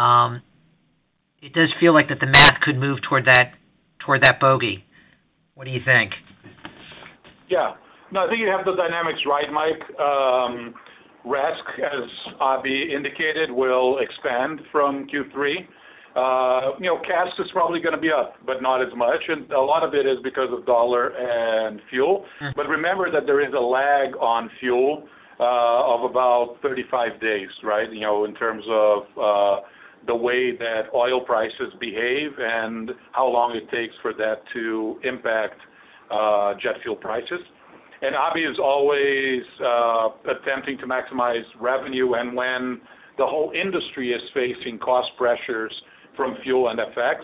[0.00, 0.42] um,
[1.40, 3.54] it does feel like that the math could move toward that
[4.04, 4.84] toward that bogey.
[5.54, 6.12] What do you think?
[7.48, 7.74] Yeah.
[8.12, 9.82] No, I think you have the dynamics right, Mike.
[9.98, 10.74] Um,
[11.24, 15.66] RASK, as Abhi indicated, will expand from Q3.
[16.14, 19.20] Uh, you know, CASK is probably gonna be up, but not as much.
[19.28, 22.24] And a lot of it is because of dollar and fuel.
[22.40, 22.70] Mm-hmm.
[22.70, 27.92] Remember that there is a lag on fuel uh, of about 35 days, right?
[27.92, 29.60] You know, in terms of uh,
[30.06, 35.60] the way that oil prices behave and how long it takes for that to impact
[36.62, 37.40] jet fuel prices.
[38.02, 42.14] Abhi is always uh, attempting to maximize revenue.
[42.14, 42.80] And when
[43.18, 45.72] the whole industry is facing cost pressures
[46.16, 47.20] from fuel and FX,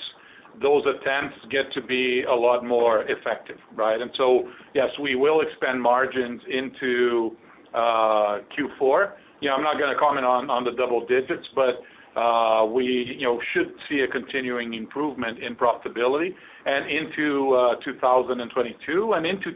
[0.61, 4.01] those attempts get to be a lot more effective, right?
[4.01, 7.37] And so yes, we will expand margins into
[7.75, 9.13] uh, Q4.
[9.41, 11.81] You know, I'm not gonna comment on the double digits, but
[12.19, 16.29] uh, we, you know, should see a continuing improvement in profitability
[16.67, 19.53] and into 2022 and into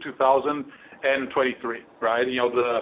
[1.01, 2.27] 2023, right?
[2.27, 2.79] You know, the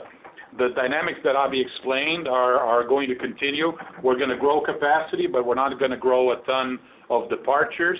[0.57, 3.73] the dynamics that Abhi explained are going to continue.
[4.03, 7.99] We're gonna grow capacity, but we're not gonna grow a ton of departures.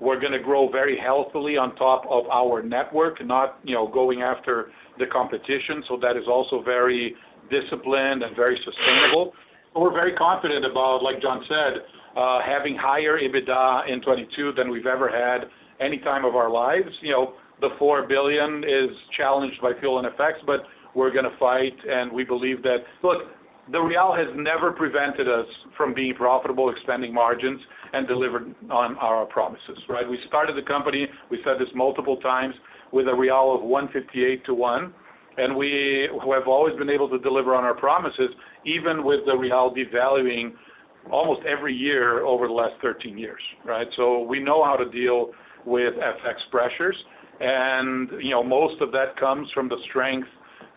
[0.00, 4.72] We're gonna grow very healthily on top of our network, not, you know, going after
[4.98, 5.84] the competition.
[5.88, 7.14] So that is also very
[7.50, 9.34] disciplined and very sustainable.
[9.76, 11.84] We're very confident about, like John said,
[12.16, 15.48] uh, having higher EBITDA in 2022 than we've ever had
[15.80, 16.88] any time of our lives.
[17.02, 20.60] You know, the 4 billion is challenged by fuel and FX, but
[20.94, 22.78] we're gonna fight, and we believe that.
[23.02, 23.22] Look,
[23.70, 25.46] the real has never prevented us
[25.76, 27.60] from being profitable, expanding margins,
[27.92, 30.08] and delivered on our promises, right?
[30.08, 32.54] We started the company, we said this multiple times,
[32.92, 34.94] with a real of 158 to 1,
[35.38, 38.30] and we have always been able to deliver on our promises,
[38.64, 40.52] even with the real devaluing
[41.10, 43.86] almost every year over the last 13 years, right?
[43.96, 45.30] So we know how to deal
[45.64, 46.96] with FX pressures.
[47.40, 50.28] And you know, most of that comes from the strength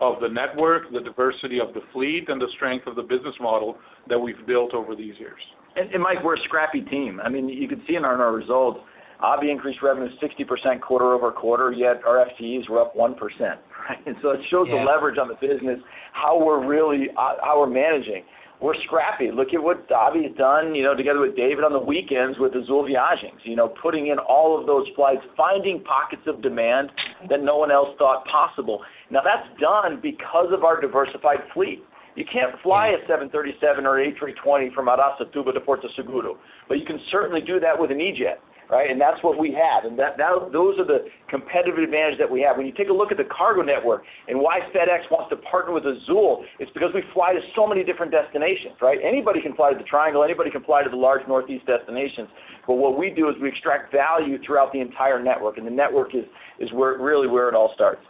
[0.02, 3.78] of the network, the diversity of the fleet, and the strength of the business model
[4.10, 5.40] that we've built over these years.
[5.76, 7.20] And Mike, we're a scrappy team.
[7.24, 8.80] I mean, you can see in our results,
[9.22, 13.58] Abhi increased revenue 60% quarter-over-quarter, yet our FTEs were up 1%, right?
[14.06, 15.80] And so it shows the leverage on the business,
[16.12, 18.24] how we're really uh, how we're managing.
[18.64, 19.28] We're scrappy.
[19.28, 22.88] Look at what has done, you know, together with David on the weekends with Azul
[22.88, 23.44] Viagens.
[23.44, 26.90] You know, putting in all of those flights, finding pockets of demand
[27.28, 28.80] that no one else thought possible.
[29.12, 31.84] Now, that's done because of our diversified fleet.
[32.16, 36.38] You can't fly a 737 or an A320 from Araçatuba to Porto Seguro,
[36.70, 38.40] but you can certainly do that with an E-Jet,
[38.74, 38.90] right?
[38.90, 39.86] And that's what we have.
[39.86, 42.58] And that, that, those are the competitive advantage that we have.
[42.58, 45.78] When you take a look at the cargo network and why FedEx wants to partner
[45.78, 48.98] with Azul, it's because we fly to so many different destinations, right?
[49.06, 52.34] Anybody can fly to the Triangle, anybody can fly to the large Northeast destinations.
[52.66, 56.18] But what we do is we extract value throughout the entire network, and the network
[56.18, 56.26] is
[56.58, 58.02] is where really where it all starts.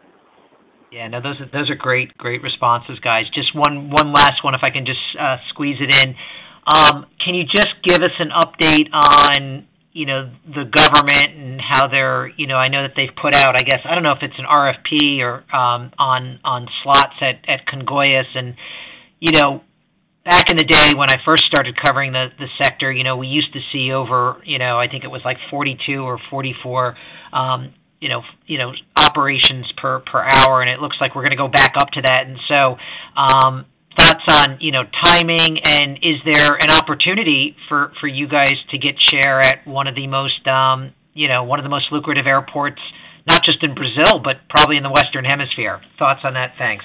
[0.93, 3.25] Yeah, no, those are great great responses, guys.
[3.33, 6.15] Just one one last one, if I can just uh, squeeze it in.
[6.63, 11.87] Um, can you just give us an update on, you know, the government and how
[11.87, 14.23] they're, you know, I know that they've put out, I guess, I don't know if
[14.23, 18.55] it's an RFP or um, on on slots at at Congonhas and
[19.19, 19.61] You know,
[20.25, 23.27] back in the day when I first started covering the the sector, you know, we
[23.27, 26.97] used to see over, you know, I think it was like 42 or 44
[27.33, 31.37] um, you know you know operations per per hour, and it looks like we're gonna
[31.37, 32.27] go back up to that.
[33.97, 38.95] Thoughts on, you know, timing, and is there an opportunity for you guys to get
[38.99, 42.81] share at one of the most um you know, one of the most lucrative airports,
[43.29, 45.79] not just in Brazil, but probably in the Western Hemisphere?
[45.97, 46.53] Thoughts on that?
[46.57, 46.83] Thanks.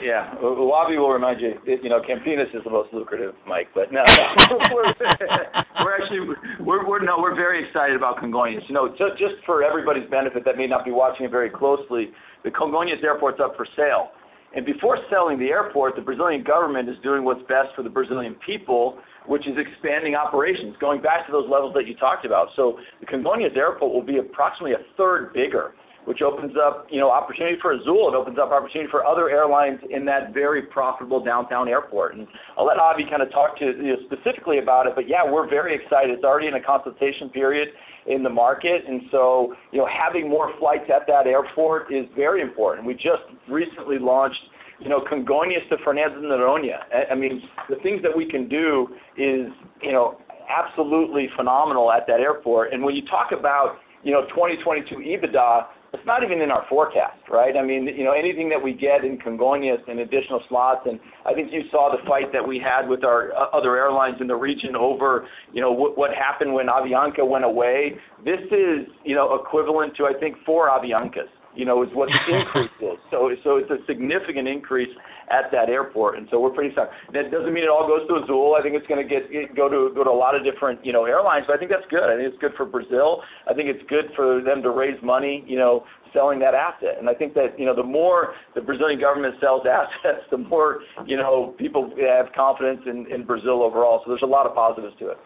[0.00, 0.34] Yeah.
[0.40, 3.68] Abhi will remind you you know, Campinas is the most lucrative, Mike.
[3.74, 4.00] But no,
[4.72, 6.20] we're actually
[6.60, 8.62] we're we're no, we're very excited about Congonhas.
[8.68, 12.12] You know, just for everybody's benefit that may not be watching it very closely,
[12.44, 14.12] the Congonhas Airport's up for sale.
[14.54, 18.36] And before selling the airport, the Brazilian government is doing what's best for the Brazilian
[18.46, 22.48] people, which is expanding operations, going back to those levels that you talked about.
[22.54, 27.10] So the Congonhas Airport will be approximately a third bigger, which opens up, you know,
[27.10, 28.12] opportunity for Azul.
[28.12, 32.14] It opens up opportunity for other airlines in that very profitable downtown airport.
[32.14, 34.92] And I'll let Abhi kind of talk to you specifically about it.
[34.94, 36.14] But yeah, we're very excited.
[36.14, 37.68] It's already in a consultation period
[38.06, 38.82] in the market.
[38.86, 42.86] And so you know, having more flights at that airport is very important.
[42.86, 44.40] We just recently launched,
[44.80, 46.78] you know, Congonhas to Fernando de Noronha.
[47.10, 49.48] I mean, the things that we can do is,
[49.82, 52.72] you know, absolutely phenomenal at that airport.
[52.72, 57.22] And when you talk about, you know, 2022 EBITDA, it's not even in our forecast,
[57.30, 57.56] right?
[57.56, 61.32] I mean, you know, anything that we get in Congonhas and additional slots, and I
[61.34, 64.34] think you saw the fight that we had with our uh, other airlines in the
[64.36, 67.92] region over, you know, what happened when Avianca went away.
[68.24, 72.36] This is, you know, equivalent to, I think, four Aviancas, you know, is what the
[72.36, 72.98] increase is.
[73.10, 74.90] So, so it's a significant increase
[75.30, 76.92] at that airport, and so we're pretty excited.
[77.12, 78.56] That doesn't mean it all goes to Azul.
[78.58, 81.04] I think it's gonna get go to go to a lot of different, you know,
[81.04, 82.04] airlines, but I think that's good.
[82.04, 83.22] I think it's good for Brazil.
[83.48, 85.84] I think it's good for them to raise money, you know,
[86.14, 86.96] selling that asset.
[86.98, 90.80] And I think that, you know, the more the Brazilian government sells assets, the more,
[91.04, 94.00] you know, people have confidence in Brazil overall.
[94.04, 95.18] So there's a lot of positives to it.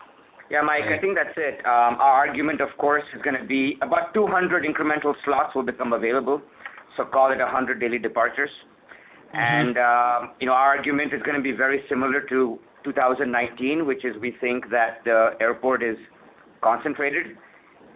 [0.51, 1.61] Yeah, Mike, I think that's it.
[1.66, 6.40] Our argument, of course, is gonna be about 200 incremental slots will become available,
[6.96, 8.51] so call it 100 daily departures.
[9.34, 10.32] Mm-hmm.
[10.40, 14.70] You know, our argument is gonna be very similar to 2019, which is we think
[14.70, 15.96] that the airport is
[16.62, 17.36] concentrated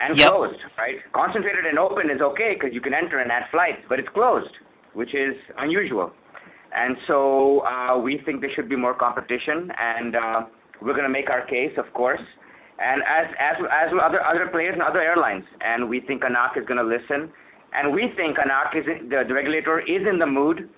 [0.01, 0.97] and closed, right?
[1.15, 4.53] Concentrated and open is okay because you can enter and add flights, but it's closed,
[4.93, 6.11] which is unusual.
[6.75, 10.17] And so uh, we think there should be more competition, and
[10.85, 12.21] we're gonna make our case, of course,
[12.79, 13.27] and as
[14.03, 15.45] other players and other airlines.
[15.61, 17.31] And we think ANAC is gonna listen.
[17.75, 20.69] And we think ANAC, is the regulator, is in the mood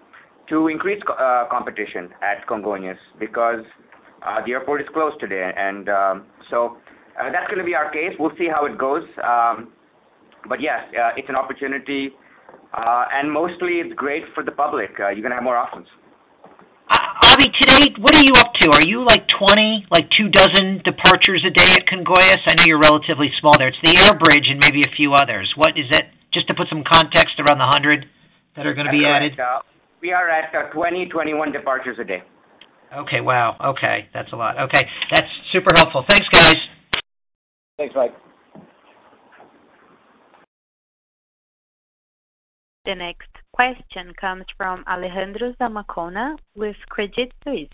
[0.48, 3.64] to increase uh, competition at Congonhas because
[4.22, 5.50] uh, the airport is closed today.
[5.56, 6.76] And um, so
[7.18, 8.12] uh, that's going to be our case.
[8.18, 9.02] We'll see how it goes.
[9.24, 9.72] Um,
[10.48, 10.80] but yes,
[11.16, 12.10] it's an opportunity,
[12.74, 14.90] and mostly it's great for the public.
[14.98, 15.86] You're going to have more options.
[17.34, 18.70] Abhi, today, what are you up to?
[18.70, 22.38] Are you like 20, like two dozen departures a day at Congonhas?
[22.46, 23.74] I know you're relatively small there.
[23.74, 25.52] It's the air bridge and maybe a few others.
[25.56, 26.14] What is it?
[26.32, 28.06] Just to put some context around the 100
[28.54, 29.34] that are going to be added.
[29.34, 29.66] Uh,
[30.00, 32.22] we are at uh, 20, 21 departures a day.
[32.94, 33.20] Okay.
[33.20, 33.58] Wow.
[33.74, 34.06] Okay.
[34.14, 34.54] That's a lot.
[34.70, 34.86] Okay.
[35.10, 36.04] That's super helpful.
[36.08, 36.56] Thanks, guys.
[37.78, 38.14] Thanks, Mike.
[42.84, 47.68] The next question comes from Alejandro Zamacona with Credit Suisse.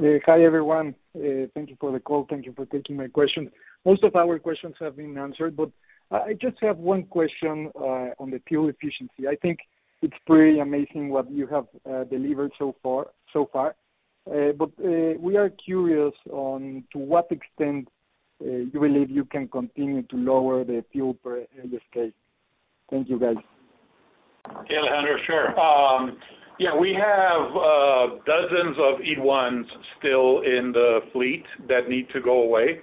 [0.00, 0.94] Hi, everyone.
[1.14, 2.26] Thank you for the call.
[2.30, 3.50] Thank you for taking my question.
[3.84, 5.70] Most of our questions have been answered, but
[6.10, 7.70] I just have one question
[8.18, 9.28] on the fuel efficiency.
[9.28, 9.58] I think
[10.00, 11.66] it's pretty amazing what you have
[12.08, 13.08] delivered so far.
[13.34, 13.74] So far.
[14.26, 17.88] Uh but uh we are curious on to what extent
[18.40, 22.12] Uh, you believe you can continue to lower the fuel per uh, ASK.
[22.90, 23.36] Thank you, guys.
[24.68, 25.16] Yeah, Alejandro.
[25.26, 25.58] Sure.
[25.58, 26.18] Um,
[26.58, 29.64] yeah, we have uh, dozens of E1s
[29.98, 32.80] still in the fleet that need to go away.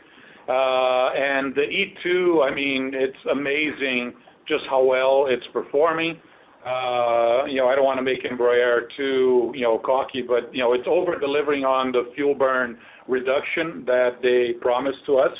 [0.47, 4.13] Uh and the E2, I mean, it's amazing
[4.47, 6.19] just how well it's performing.
[6.65, 10.73] You know, I don't want to make Embraer too you know, cocky, but you know,
[10.73, 12.77] it's over-delivering on the fuel burn
[13.11, 15.35] reduction that they promised to us.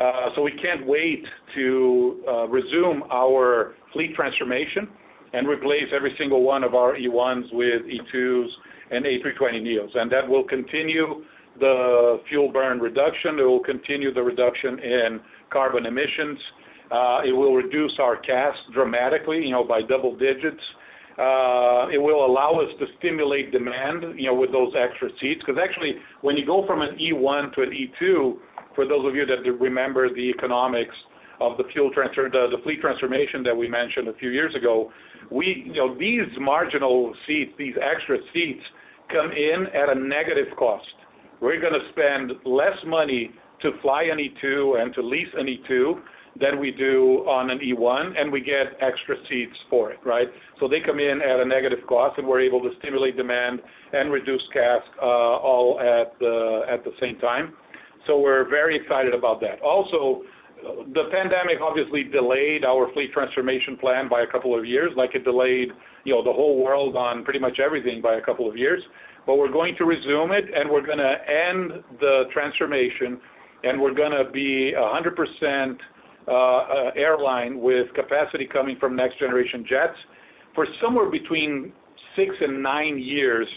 [0.00, 1.66] Uh so we can't wait to
[2.58, 4.88] resume our fleet transformation
[5.34, 8.48] and replace every single one of our E1s with E2s
[8.90, 9.92] and A320neos.
[10.00, 11.24] And that will continue
[11.60, 13.38] the fuel burn reduction.
[13.38, 16.38] It will continue the reduction in carbon emissions.
[17.28, 20.60] It will reduce our CASK dramatically, you know, by double digits.
[21.18, 25.42] Uh, it will allow us to stimulate demand with those extra seats.
[25.44, 28.34] Because actually, when you go from an E1 to an E2,
[28.74, 30.94] for those of you that remember the economics
[31.40, 34.90] of the fuel transfer the fleet transformation that we mentioned a few years ago,
[35.98, 38.62] these marginal seats, these extra seats,
[39.10, 40.86] come in at a negative cost.
[41.40, 43.30] We're going to spend less money
[43.62, 45.94] to fly an E2 and to lease an E2
[46.40, 50.28] than we do on an E1, and we get extra seats for it, right?
[50.60, 53.60] So they come in at a negative cost, and we're able to stimulate demand
[53.92, 56.12] and reduce CASK uh, all at
[56.72, 57.52] at the same time.
[58.06, 59.60] So we're very excited about that.
[59.62, 60.22] Also,
[60.62, 65.24] the pandemic obviously delayed our fleet transformation plan by a couple of years, like it
[65.24, 65.68] delayed
[66.04, 68.82] you know, the whole world on pretty much everything by a couple of years.
[69.26, 73.20] But we're going to resume it, and we're going to end the transformation,
[73.62, 75.76] and we're going to be 100%
[76.28, 79.98] airline with capacity coming from next-generation jets
[80.54, 81.72] for somewhere between
[82.16, 83.48] six and nine years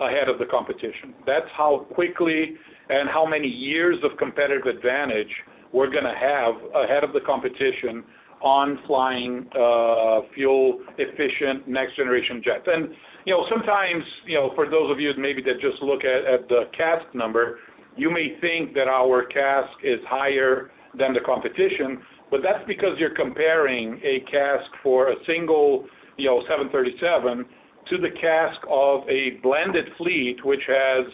[0.00, 1.14] ahead of the competition.
[1.26, 2.56] That's how quickly
[2.88, 5.30] and how many years of competitive advantage
[5.72, 6.54] we're going to have
[6.84, 8.04] ahead of the competition
[8.42, 12.66] on flying uh fuel-efficient next-generation jets.
[12.66, 12.90] And
[13.24, 16.64] you know, sometimes, you know, for those of you maybe that just look at the
[16.76, 17.60] CASK number,
[17.96, 23.14] you may think that our CASK is higher than the competition, but that's because you're
[23.14, 25.86] comparing a CASK for a single
[26.16, 27.44] you know, 737
[27.88, 31.06] to the CASK of a blended fleet, which has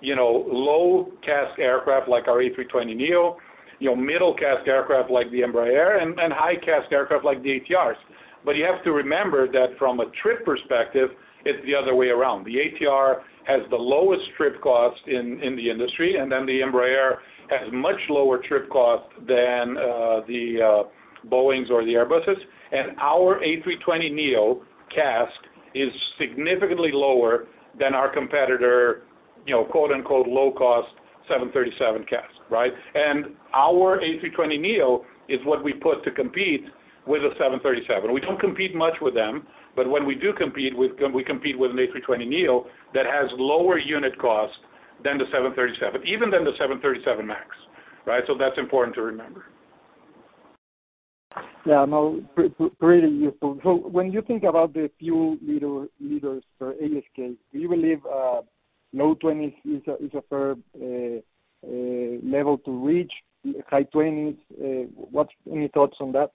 [0.00, 3.36] you know, low CASK aircraft like our A320neo,
[3.80, 7.96] you know, middle CASK aircraft like the Embraer, and high CASK aircraft like the ATRs.
[8.44, 11.08] But you have to remember that from a trip perspective,
[11.44, 12.44] it's the other way around.
[12.44, 17.16] The ATR has the lowest trip cost in in the industry, and then the Embraer
[17.50, 22.40] has much lower trip cost than uh, the uh, Boeings or the Airbuses.
[22.72, 24.62] And our A320neo
[24.94, 25.32] CASK
[25.74, 27.46] is significantly lower
[27.78, 29.02] than our competitor,
[29.46, 30.88] you know, quote-unquote, "low-cost"
[31.28, 32.72] 737 CASK, right?
[32.94, 36.64] And our A320neo is what we put to compete
[37.06, 38.12] with a 737.
[38.12, 41.70] We don't compete much with them, but when we do compete, with we compete with
[41.72, 44.54] an A320neo that has lower unit cost
[45.02, 47.46] than the 737, even than the 737 MAX,
[48.06, 48.22] right?
[48.26, 49.46] So that's important to remember.
[51.66, 52.22] Yeah, no,
[52.78, 53.58] pretty useful.
[53.64, 58.42] So when you think about the fuel liters per ASK, do you believe uh,
[58.92, 61.18] low 20s is a fair uh,
[61.66, 63.12] uh, level to reach,
[63.68, 64.36] high 20s?
[64.94, 66.32] What's Any thoughts on that?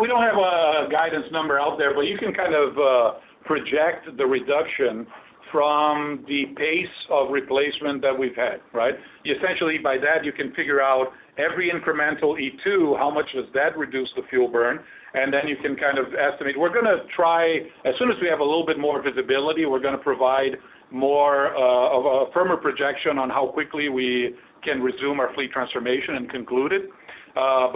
[0.00, 4.16] We don't have a guidance number out there, but you can kind of uh, project
[4.16, 5.06] the reduction
[5.52, 8.94] from the pace of replacement that we've had, right?
[9.24, 14.08] Essentially, by that, you can figure out every incremental E2, how much does that reduce
[14.16, 14.80] the fuel burn?
[15.14, 16.58] And then you can kind of estimate.
[16.58, 19.98] We're gonna try, as soon as we have a little bit more visibility, we're gonna
[19.98, 20.58] provide
[20.90, 26.16] more uh, of a firmer projection on how quickly we can resume our fleet transformation
[26.16, 26.90] and conclude it.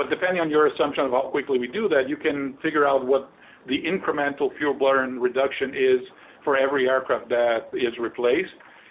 [0.08, 3.30] Depending on your assumption of how quickly we do that, you can figure out what
[3.68, 6.00] the incremental fuel burn reduction is
[6.44, 8.50] for every aircraft that is replaced.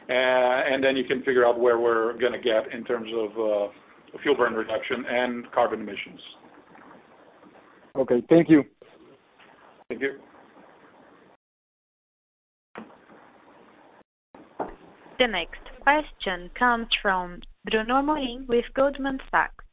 [0.10, 3.72] Uh and then you can figure out where we're gonna get in terms of
[4.22, 6.20] fuel burn reduction and carbon emissions.
[7.96, 8.24] Okay.
[8.30, 8.64] Thank you.
[9.90, 10.20] Thank you.
[15.20, 19.66] The next question comes from Bruno Amorim with Goldman Sachs.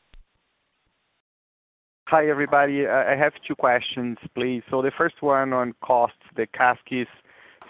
[2.09, 2.87] Hi, everybody.
[2.87, 4.63] Uh, I have two questions, please.
[4.71, 6.23] So the first one on costs.
[6.37, 7.09] The CASK is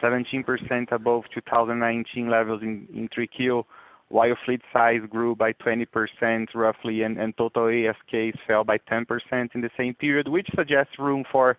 [0.02, 0.44] 17%
[0.92, 3.64] above 2019 levels in 3Q,
[4.10, 9.06] while fleet size grew by 20% roughly, and total ASKs fell by 10%
[9.54, 11.56] in the same period, which suggests room for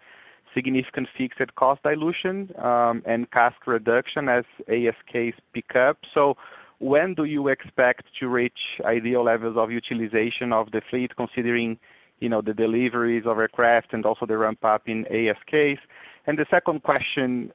[0.54, 5.98] significant fixed cost dilution, um, and CASK reduction as ASKs pick up.
[6.14, 6.38] So
[6.78, 11.80] when do you expect to reach ideal levels of utilization of the fleet, considering,
[12.20, 15.80] you know, the deliveries of aircraft and also the ramp up in ASKs?
[16.28, 17.51] And the second question,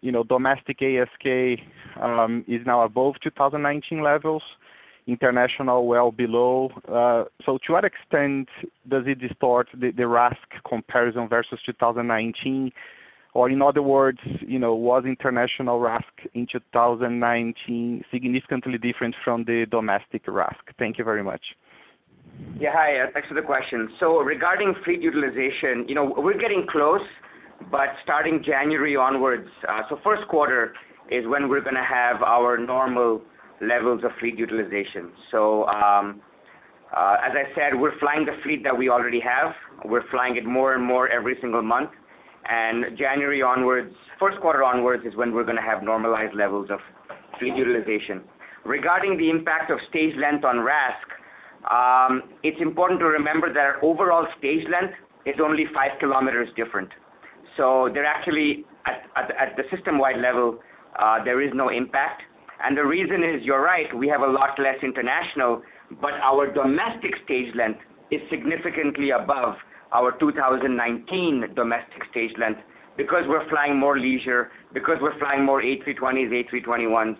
[0.00, 4.42] you know, domestic ASK is now above 2019 levels,
[5.06, 6.70] international well below.
[6.88, 8.48] Uh so to what extent
[8.88, 12.72] does it distort the RASK comparison versus 2019?
[13.32, 19.66] Or In other words, you know, was international RASK in 2019 significantly different from the
[19.70, 20.64] domestic RASK?
[20.78, 21.44] Thank you very much.
[22.60, 22.70] Yeah.
[22.74, 23.88] Hi, uh, thanks for the question.
[23.98, 27.00] So regarding fleet utilization, you know, we're getting close,
[27.70, 30.74] but starting January onwards, uh, first quarter
[31.10, 33.22] is when we're gonna have our normal
[33.60, 35.10] levels of fleet utilization.
[35.30, 36.20] So um,
[36.96, 39.54] uh, as I said, we're flying the fleet that we already have.
[39.84, 41.90] We're flying it more and more every single month.
[42.48, 46.80] And January onwards, first quarter onwards is when we're gonna have normalized levels of
[47.38, 48.22] fleet utilization.
[48.64, 51.08] Regarding the impact of stage length on RASK,
[51.68, 54.94] Um, it's important to remember that our overall stage length
[55.26, 56.88] is only 5 kilometers different.
[57.56, 60.58] So they're actually at the system-wide level,
[60.98, 62.22] uh, there is no impact.
[62.62, 65.62] And the reason is, you're right, we have a lot less international,
[66.00, 67.80] but our domestic stage length
[68.10, 69.54] is significantly above
[69.92, 72.60] our 2019 domestic stage length
[72.96, 77.16] because we're flying more leisure, because we're flying more A320s, A321s,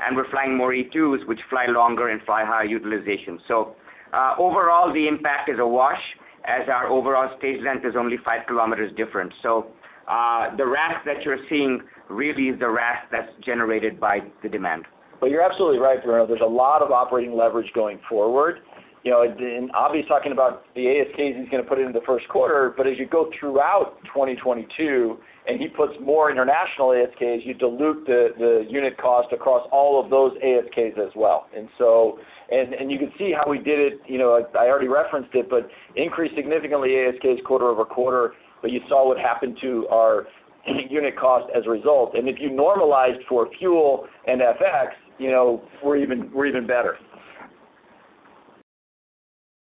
[0.00, 3.38] and we're flying more E2s, which fly longer and fly higher utilization.
[3.48, 3.76] So
[4.12, 6.00] uh overall, the impact is a wash
[6.44, 9.32] as our overall stage length is only 5 km different.
[9.42, 9.66] So
[10.08, 14.84] uh the RASK that you're seeing really is the RASK that's generated by the demand.
[15.20, 16.26] But you're absolutely right, Bruno.
[16.26, 18.60] There's a lot of operating leverage going forward.
[19.04, 22.74] You know, and Abhi's talking about the ASKs he's gonna put into the first quarter,
[22.76, 28.66] but as you go throughout 2022 and he puts more international ASKs, you dilute the
[28.68, 31.46] unit cost across all of those ASKs as well.
[31.56, 32.18] And so,
[32.50, 35.48] and, and you can see how we did it, you know, I already referenced it,
[35.48, 40.26] but increased significantly ASKs quarter-over-quarter, but you saw what happened to our
[40.90, 42.14] unit cost as a result.
[42.14, 44.88] And if you normalized for fuel and FX,
[45.18, 46.96] you know, we're even, we're even better.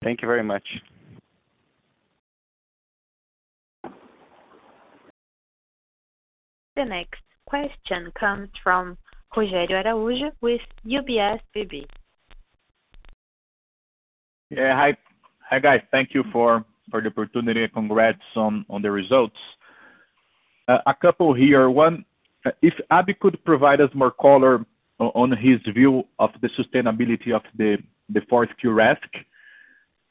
[0.06, 0.62] Thank you very much.
[6.76, 8.96] The next question comes from
[9.36, 11.86] Rogério Araújo with UBS BB.
[14.50, 14.76] Yeah.
[14.76, 14.96] Hi.
[15.50, 15.80] Hi, guys.
[15.90, 17.66] Thank you for the opportunity.
[17.74, 19.34] Congrats on the results.
[20.68, 21.68] A couple here.
[21.68, 22.04] One,
[22.62, 24.64] if Abhi could provide us more color
[25.00, 27.78] on his view of the sustainability of the
[28.08, 29.10] the fourth Q RASK.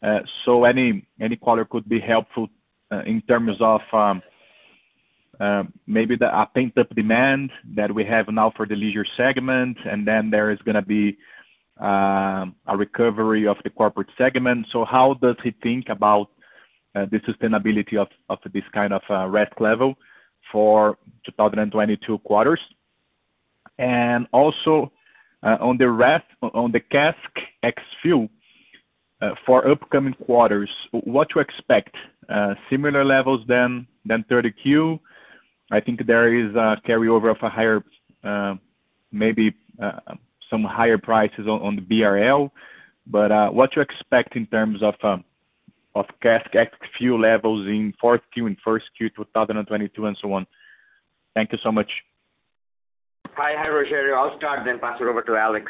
[0.03, 2.47] Any color could be helpful
[2.91, 4.21] uh, in terms of um,
[5.39, 10.29] uh, maybe a pent-up demand that we have now for the leisure segment, and then
[10.29, 11.17] there is gonna be
[11.79, 14.67] um, a recovery of the corporate segment.
[14.71, 16.29] So how does he think about
[16.95, 19.95] uh, the sustainability of this kind of RASK level
[20.51, 22.61] for 2022 quarters?
[23.77, 24.91] And also,
[25.43, 27.17] on the RASK, on the CASK
[27.61, 28.29] ex-fuel
[29.25, 31.95] Uh, for upcoming quarters, what to expect?
[32.29, 34.99] Uh, similar levels than 30Q?
[35.71, 37.83] I think there is a carryover of a higher,
[38.23, 38.55] uh,
[39.11, 39.55] maybe,
[40.49, 42.51] some higher prices on the BRL.
[43.07, 45.23] But what to expect in terms of um,
[46.21, 50.45] CASK ex-fuel levels in fourth Q and first Q 2022 and so on?
[51.33, 51.89] Thank you so much.
[53.33, 54.15] Hi, Rogério.
[54.17, 55.65] I'll start then pass it over to Alex.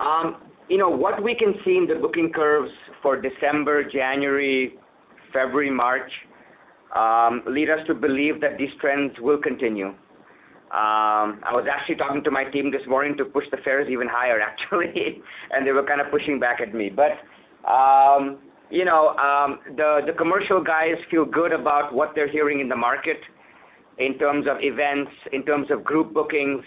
[0.00, 0.36] Um,
[0.68, 2.70] You know, what we can see in the booking curves
[3.02, 4.74] for December, January,
[5.32, 6.10] February, March
[6.94, 9.88] um, lead us to believe that these trends will continue.
[10.68, 14.06] Um, I was actually talking to my team this morning to push the fares even
[14.10, 16.90] higher, actually, and they were kind of pushing back at me.
[16.94, 17.12] But
[17.68, 18.38] um,
[18.70, 22.76] you know, um, the the commercial guys feel good about what they're hearing in the
[22.76, 23.16] market
[23.98, 26.62] in terms of events, in terms of group bookings,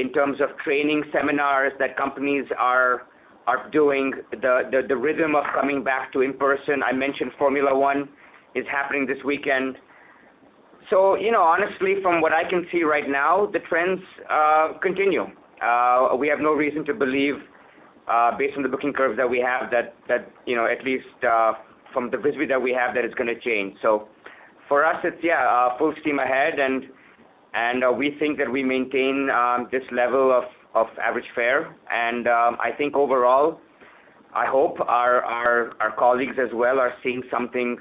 [0.00, 3.06] in terms of training seminars that companies are
[3.46, 6.82] are doing, the rhythm of coming back to in-person.
[6.82, 8.08] I mentioned Formula One
[8.56, 9.76] is happening this weekend.
[10.90, 15.26] So, you know, honestly, from what I can see right now, the trends uh, continue.
[15.62, 17.34] Uh, we have no reason to believe,
[18.10, 19.94] uh, based on the booking curves that we have, that
[20.44, 21.06] you know, at least
[21.92, 23.76] from the visibility that we have, that it's going to change.
[23.80, 24.08] So
[24.68, 26.84] for us, it's yeah, full steam ahead, and
[27.56, 30.42] Uh, we think that we maintain um, this level
[30.74, 31.74] of average fare.
[31.90, 33.58] And um, I think overall,
[34.34, 37.78] I hope our colleagues as well are seeing something,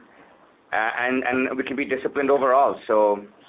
[0.71, 2.79] uh, and we can be disciplined overall.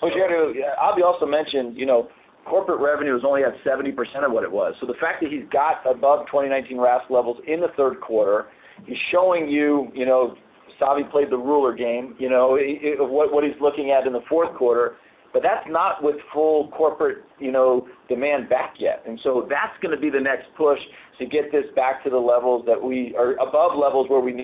[0.02, 0.52] Rogério,
[0.82, 2.08] Abhi also mentioned you know,
[2.44, 3.90] corporate revenue is only at 70%
[4.24, 4.74] of what it was.
[4.80, 8.46] So the fact that he's got above 2019 RASK levels in the third quarter,
[8.84, 10.34] he's showing you, you know,
[10.80, 12.58] Savi played the ruler game, you know,
[12.98, 14.96] what he's looking at in the fourth quarter,
[15.32, 19.02] but that's not with full corporate you know, demand back yet.
[19.06, 20.78] And so that's going to be the next push
[21.18, 24.42] to get this back to the levels that we are above levels where we need.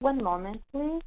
[0.00, 1.00] One moment, please.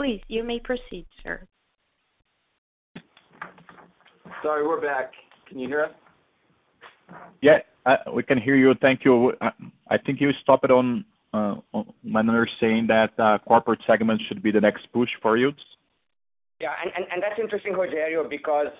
[0.00, 1.46] Please, you may proceed, sir.
[4.42, 5.12] Sorry, we're back.
[5.46, 5.90] Can you hear us?
[7.42, 7.58] Yeah,
[8.10, 8.72] we can hear you.
[8.80, 9.34] Thank you.
[9.90, 14.50] I think you stopped on when you were saying that uh, corporate segment should be
[14.50, 15.52] the next push for you.
[16.62, 18.72] Yeah, and that's interesting, Rogério, because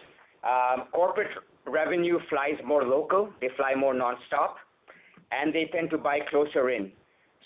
[0.43, 4.55] um, corporate revenue flies more local, they fly more nonstop,
[5.33, 6.93] and they tend to buy closer in.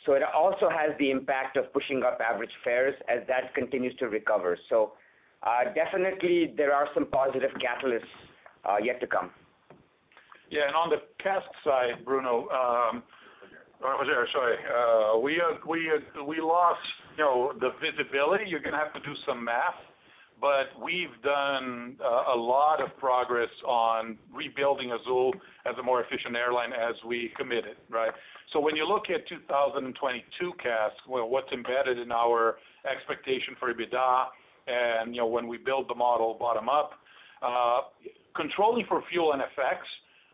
[0.06, 4.06] So it also has the impact of pushing up average fares as that continues to
[4.08, 4.58] recover.
[4.68, 4.92] So
[5.42, 8.14] uh definitely there are some positive catalysts
[8.64, 9.30] uh, yet to come.
[10.50, 13.02] Yeah, and on the CASK side, Bruno, um,
[13.82, 14.56] uh, Rogério, sorry.
[14.64, 16.80] Uh, we lost
[17.16, 18.44] you know, the visibility.
[18.46, 19.74] You're going to have to do some math,
[20.40, 25.32] but we've done a lot of progress on rebuilding Azul
[25.66, 28.12] as a more efficient airline as we committed, right?
[28.52, 32.56] So when you look at 2022 CASK, what's embedded in our
[32.90, 34.24] expectation for EBITDA
[34.66, 36.92] and you know, when we build the model bottom up,
[37.42, 37.80] uh
[38.34, 39.78] controlling for fuel and FX,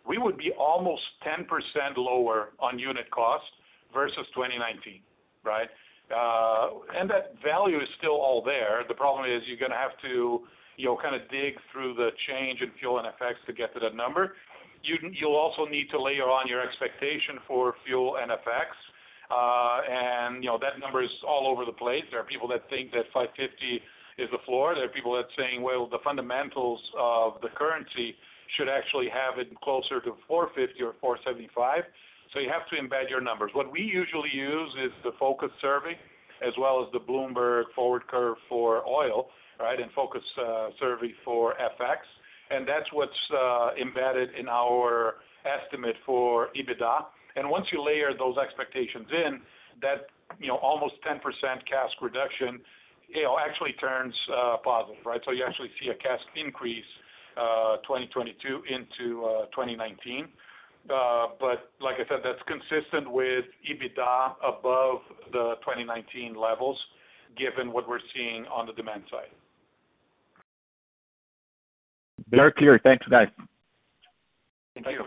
[0.09, 1.47] we would be almost 10%
[1.97, 3.45] lower on unit cost
[3.93, 5.01] versus 2019,
[5.45, 5.69] right?
[6.11, 8.83] Uh, and that value is still all there.
[8.89, 10.43] The problem is you're going to have to
[10.81, 13.81] you know, kind of dig through the change in fuel and FX to get to
[13.81, 14.35] that number.
[14.83, 18.73] You'll also need to layer on your expectation for fuel and FX.
[19.31, 22.03] Uh, and, you know, that number is all over the place.
[22.11, 23.53] There are people that think that 550
[24.17, 24.75] is the floor.
[24.75, 28.17] There are people that saying, well, the fundamentals of the currency
[28.57, 31.85] should actually have it closer to 450 or 475.
[32.33, 33.51] So you have to embed your numbers.
[33.55, 35.99] What we usually use is the Focus survey
[36.47, 39.29] as well as the Bloomberg forward curve for oil,
[39.59, 39.79] right?
[39.79, 41.99] And Focus uh, survey for FX.
[42.51, 47.05] And that's what's uh, embedded in our estimate for EBITDA.
[47.37, 49.41] And once you layer those expectations in,
[49.83, 50.07] that
[50.39, 52.61] you know almost 10% CASK reduction
[53.09, 55.21] you know, actually turns uh, positive, right?
[55.25, 56.85] So you actually see a CASK increase
[57.37, 60.29] uh, 2022 into 2019.
[60.89, 61.27] Uh,
[61.81, 64.99] like I said, that's consistent with EBITDA above
[65.33, 66.79] the 2019 levels,
[67.37, 69.31] given what we're seeing on the demand side.
[72.31, 72.81] Very clear.
[72.83, 73.29] Thanks, guys.
[74.75, 75.03] Thank you.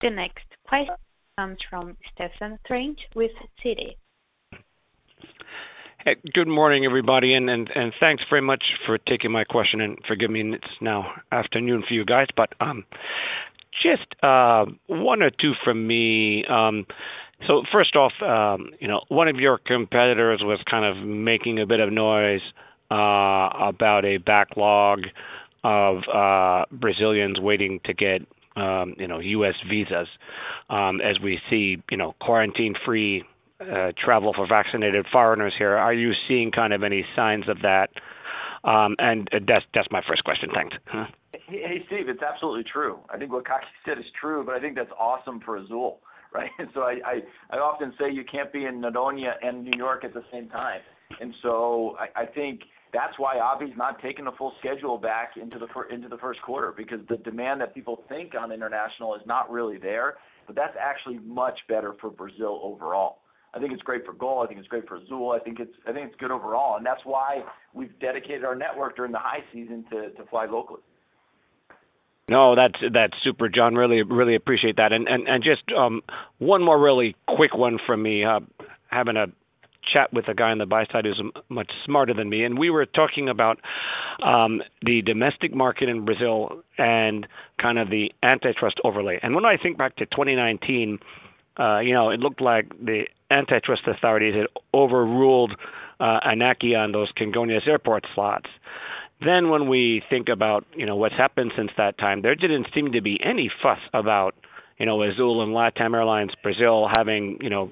[0.00, 0.94] The next question
[1.38, 3.32] comes from Stephen Trent with
[3.64, 3.96] Citi.
[6.04, 7.68] Good morning, everybody, and
[8.00, 12.06] thanks very much for taking my question, and forgive me, it's now afternoon for you
[12.06, 12.28] guys.
[12.34, 12.86] But um,
[13.82, 16.46] just uh, one or two from me.
[16.46, 16.86] Um,
[17.46, 21.66] so First off, um, you know, one of your competitors was kind of making a
[21.66, 22.40] bit of noise
[22.90, 25.00] uh, about a backlog
[25.64, 28.22] of uh, Brazilians waiting to get,
[28.56, 29.54] you know, U.S.
[29.68, 30.08] visas,
[30.70, 33.24] as we see, you know, quarantine-free
[34.04, 35.76] travel for vaccinated foreigners here.
[35.76, 37.90] Are you seeing kind of any signs of that?
[38.64, 40.50] Um, and that's that's my first question.
[40.54, 40.76] Thanks.
[41.48, 42.98] Hey, Steve, it's absolutely true.
[43.08, 46.00] I think what Kaki said is true, but I think that's awesome for Azul,
[46.34, 46.50] right?
[46.58, 50.04] And so I I, I often say you can't be in Noronha and New York
[50.04, 50.80] at the same time.
[51.20, 52.60] And so I I think
[52.92, 56.42] that's why Abhi's not taking the full schedule back into the fur into the first
[56.42, 60.16] quarter because the demand that people think on international is not really there.
[60.46, 63.19] But that's actually much better for Brazil overall.
[63.52, 64.42] I think it's great for GOL.
[64.42, 65.32] I think it's great for Azul.
[65.32, 67.42] I think it's I think it's good overall, and that's why
[67.74, 70.80] we've dedicated our network during the high season to to fly locally.
[72.28, 73.74] No, that's that's super, John.
[73.74, 74.92] Really really appreciate that.
[74.92, 75.62] And and and just
[76.38, 78.24] one more really quick one from me.
[78.24, 78.40] Uh,
[78.92, 79.26] Having a
[79.92, 82.70] chat with a guy on the buy side who's much smarter than me, and we
[82.70, 83.58] were talking about
[84.22, 87.26] um, the domestic market in Brazil and
[87.60, 89.18] kind of the antitrust overlay.
[89.22, 90.98] And when I think back to 2019,
[91.82, 95.52] you know, it looked like the antitrust authorities had overruled
[96.00, 98.50] ANAC on those Congonhas Airport slots.
[99.22, 102.92] Then, when we think about, you know, what's happened since that time, there didn't seem
[102.92, 104.34] to be any fuss about,
[104.78, 107.70] you know, Azul and LATAM Airlines Brazil having, you know,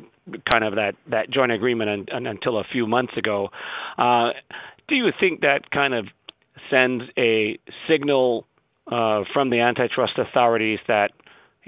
[0.52, 3.48] kind of that that joint agreement until a few months ago.
[3.96, 4.32] Uh,
[4.88, 6.06] Do you think that kind of
[6.70, 7.58] sends a
[7.88, 8.44] signal
[8.90, 11.12] uh, from the antitrust authorities that,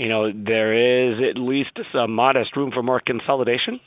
[0.01, 0.73] you know, there
[1.13, 3.79] is at least some modest room for more consolidation?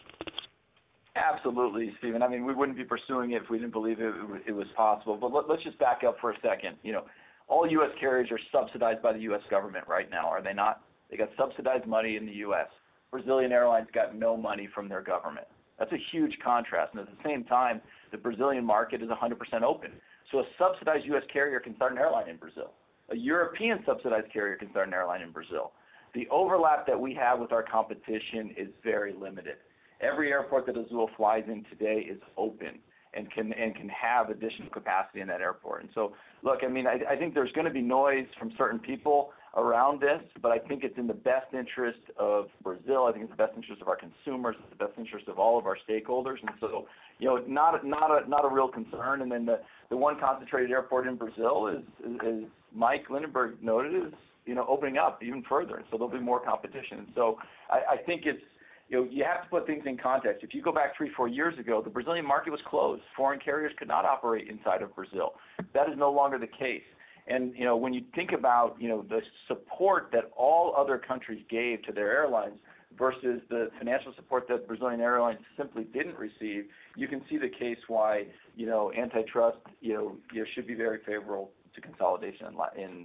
[1.16, 2.22] Absolutely, Stephen.
[2.22, 5.18] I mean, we wouldn't be pursuing it if we didn't believe it was possible.
[5.18, 6.78] But Let's just back up for a second.
[6.84, 7.06] You know,
[7.48, 7.90] all U.S.
[8.00, 9.42] carriers are subsidized by the U.S.
[9.50, 10.82] government right now, are they not?
[11.10, 12.68] They got subsidized money in the U.S.
[13.10, 15.48] Brazilian airlines got no money from their government.
[15.80, 16.94] That's a huge contrast.
[16.94, 19.92] And at the same time, the Brazilian market is 100% open.
[20.32, 21.24] So a subsidized U.S.
[21.32, 22.72] carrier can start an airline in Brazil.
[23.10, 25.72] A European subsidized carrier can start an airline in Brazil.
[26.14, 29.56] The overlap that we have with our competition is very limited.
[30.02, 32.80] Every airport that Azul flies in today is open
[33.16, 35.82] and can and can have additional capacity in that airport.
[35.82, 40.02] And so, look, I mean, I think there's gonna be noise from certain people around
[40.02, 43.06] this, but I think it's in the best interest of Brazil.
[43.06, 44.56] I think it's the best interest of our consumers.
[44.60, 46.42] It's the best interest of all of our stakeholders.
[46.42, 46.88] And so,
[47.20, 49.22] you know, not not a not a real concern.
[49.22, 49.60] And then the
[49.90, 51.84] the one concentrated airport in Brazil is,
[52.26, 54.14] as Mike Linenberg noted,
[54.46, 55.78] you know, opening up even further.
[55.78, 57.08] And so there'll be more competition.
[57.16, 57.38] So
[57.70, 58.42] I think it's,
[58.90, 60.44] you know, you have to put things in context.
[60.44, 63.02] If you go back three, four years ago, the Brazilian market was closed.
[63.16, 65.34] Foreign carriers could not operate inside of Brazil.
[65.74, 66.84] That is no longer the case.
[67.26, 71.42] And you know, when you think about, you know, the support that all other countries
[71.50, 72.56] gave to their airlines
[72.98, 76.66] versus the financial support that Brazilian airlines simply didn't receive,
[76.98, 78.26] you can see the case why,
[78.56, 80.18] you know, antitrust, you know,
[80.54, 82.48] should be very favorable to consolidation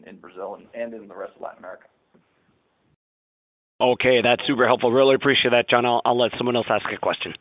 [0.07, 1.85] in Brazil and in the rest of Latin America.
[3.81, 4.91] Okay, that's super helpful.
[4.91, 5.87] Really appreciate that, John.
[5.87, 7.33] I'll let someone else ask a question.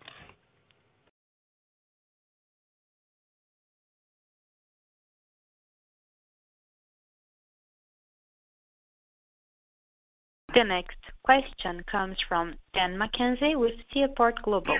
[10.54, 14.78] The next question comes from Dan McKenzie with Seaport Global.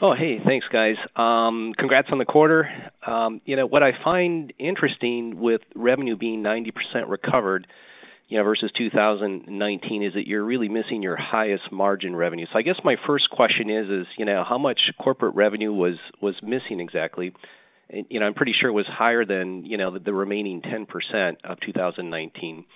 [0.00, 0.94] Oh, hey, thanks, guys.
[1.16, 2.68] Um, Congrats on the quarter.
[3.04, 7.66] Um, You know, what I find interesting with revenue being 90% recovered,
[8.28, 12.46] you know, versus 2019 is that you're really missing your highest margin revenue.
[12.52, 15.96] So I guess my first question is, is, you know, how much corporate revenue was
[16.20, 17.32] was missing exactly?
[17.90, 21.58] You know, I'm pretty sure it was higher than, you know, the remaining 10% of
[21.60, 22.66] 2019.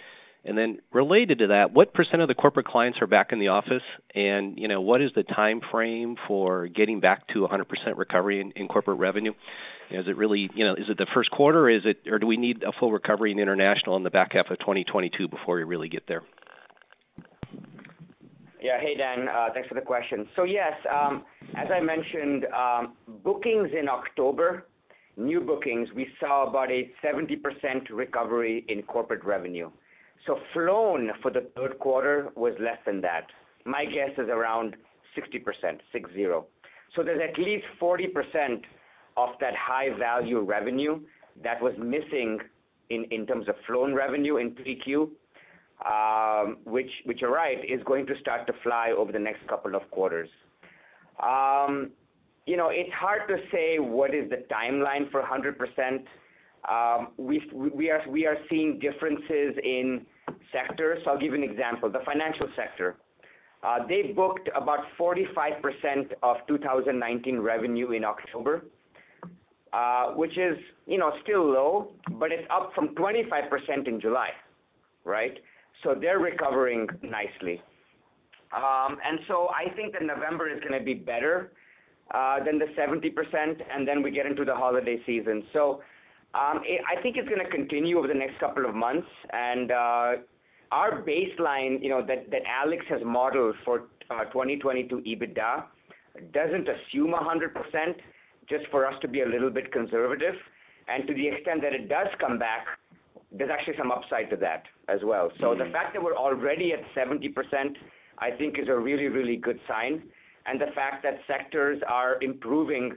[0.44, 3.48] And then related to that, what percent of the corporate clients are back in the
[3.48, 3.82] office?
[4.14, 7.64] And you know, what is the timeframe for getting back to 100%
[7.96, 9.32] recovery in in corporate revenue?
[9.88, 12.10] You know, Is it really, you know, is it the first quarter, or is it
[12.10, 15.28] or do we need a full recovery in international in the back half of 2022
[15.28, 16.22] before we really get there?
[18.60, 18.80] Yeah.
[18.80, 19.28] Hey, Dan.
[19.28, 20.26] Uh, Thanks for the question.
[20.34, 21.24] So yes, um,
[21.56, 22.92] as I mentioned, um,
[23.24, 24.66] bookings in October,
[25.16, 27.38] new bookings, we saw about a 70%
[27.90, 29.70] recovery in corporate revenue.
[30.26, 33.26] So flown for the third quarter was less than that.
[33.64, 34.76] My guess is around
[35.16, 36.26] 60%, 60.
[36.96, 38.62] There's at least 40%
[39.16, 41.00] of that high-value revenue
[41.42, 42.38] that was missing
[42.90, 45.08] in terms of flown revenue in 3Q,
[45.86, 49.74] um, which which you're right, is going to start to fly over the next couple
[49.74, 50.28] of quarters.
[51.22, 51.90] Um,
[52.46, 56.04] you know, it's hard to say what is the timeline for 100%.
[56.68, 60.06] Um, we we are we are seeing differences in
[60.52, 61.02] sectors.
[61.06, 61.90] I'll give you an example.
[61.90, 62.96] The financial sector.
[63.62, 68.64] Uh, they booked about 45% of 2019 revenue in October,
[69.72, 74.30] uh, which is, you know, still low, but it's up from 25% in July,
[75.04, 75.38] right?
[75.84, 77.62] So they're recovering nicely.
[78.54, 81.52] Um, and so I think that November is gonna be better
[82.12, 85.44] uh, than the 70%, and then we get into the holiday season.
[86.34, 89.08] Um, I think it's gonna continue over the next couple of months.
[89.32, 90.12] And uh,
[90.70, 95.64] our baseline, you know, that Alex has modeled for uh, 2022 EBITDA
[96.32, 97.94] doesn't assume 100%
[98.48, 100.34] just for us to be a little bit conservative.
[100.88, 102.66] And to the extent that it does come back,
[103.30, 105.30] there's actually some upside to that as well.
[105.40, 105.72] So the mm.
[105.72, 107.32] fact that we're already at 70%,
[108.18, 110.02] I think is a really, really good sign.
[110.44, 112.92] And the fact that sectors are improving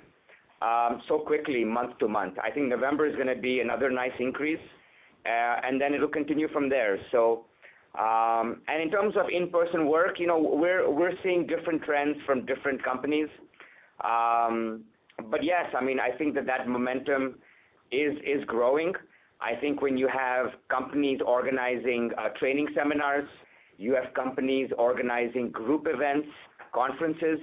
[1.07, 2.35] so quickly month to month.
[2.41, 4.65] I think November is gonna be another nice increase,
[5.25, 6.97] and then it'll continue from there.
[7.11, 7.45] So
[7.97, 12.83] um and in terms of in-person work, you know, we're seeing different trends from different
[12.83, 13.29] companies.
[14.03, 14.83] Um
[15.31, 17.35] but yes, I mean, I think that that momentum
[17.91, 18.93] is growing.
[19.39, 23.29] I think when you have companies organizing training seminars,
[23.77, 26.27] you have companies organizing group events,
[26.73, 27.39] conferences,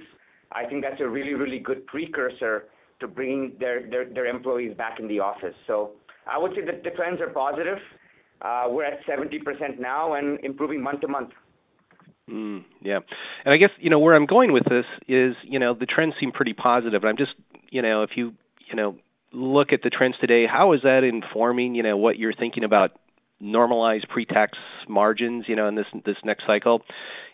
[0.51, 2.65] I think that's a really, really good precursor
[3.03, 5.55] to bringing their their, their employees back in the office.
[5.67, 5.91] So
[6.27, 7.77] I would say that the trends are positive.
[8.41, 11.29] Uh, we're at 70% now and improving month to month.
[12.29, 12.99] Mm, yeah.
[13.45, 16.15] And I guess, you know, where I'm going with this is, you know, the trends
[16.19, 17.05] seem pretty positive.
[17.05, 17.31] I'm just,
[17.69, 18.33] you know, if you
[18.73, 18.95] you know,
[19.31, 22.91] look at the trends today, how is that informing, you know, what you're thinking about
[23.39, 26.81] normalized pre-tax margins, you know, in this this next cycle?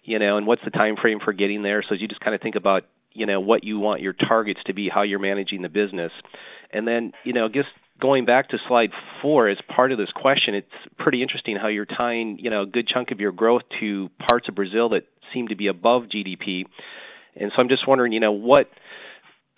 [0.03, 1.84] You know, and what's the timeframe for getting there?
[1.88, 2.84] So as you just kinda think about,
[3.14, 6.12] you know, what you want your targets to be, how you're managing the business.
[6.72, 8.91] And then, you know, just going back to slide
[9.22, 12.66] four as part of this question, it's pretty interesting how you're tying, you know, a
[12.66, 15.03] good chunk of your growth to parts of Brazil that
[15.34, 16.64] seem to be above GDP.
[17.36, 18.70] And so I'm just wondering, you know, what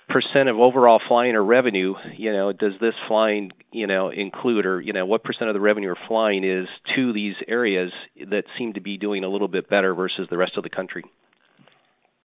[0.09, 4.65] percent of overall flying or revenue, you know, does this flying, you know, include?
[4.65, 7.91] Or, you know, what percent of the revenue or flying is to these areas
[8.29, 11.03] that seem to be doing a little bit better versus the rest of the country?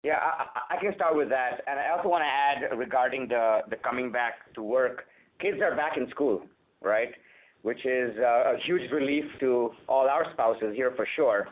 [0.04, 0.18] Yeah,
[0.70, 1.62] I can start with that.
[1.66, 5.06] And I also wanna add regarding the coming back to work.
[5.40, 6.42] Kids are back in school,
[6.80, 7.10] right?
[7.62, 11.48] Which is a huge relief to all our spouses here for sure.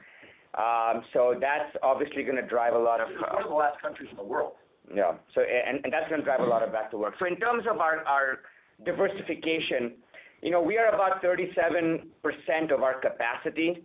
[0.55, 4.09] Um so that's obviously gonna drive a lot of It's one of the last countries
[4.11, 4.53] in the world.
[4.95, 5.15] Yeah.
[5.35, 7.15] So and that's gonna drive a lot of back to work.
[7.19, 8.39] So in terms of our
[8.85, 9.95] diversification,
[10.43, 13.85] you know, we are about 37% of our capacity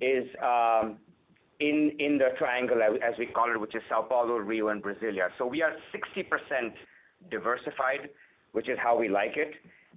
[0.00, 0.26] is
[1.70, 5.28] in the triangle as we call it, which is São Paulo, Rio, and Brasília.
[5.38, 6.72] So we are 60%
[7.30, 8.10] diversified,
[8.52, 9.52] which is how we like it.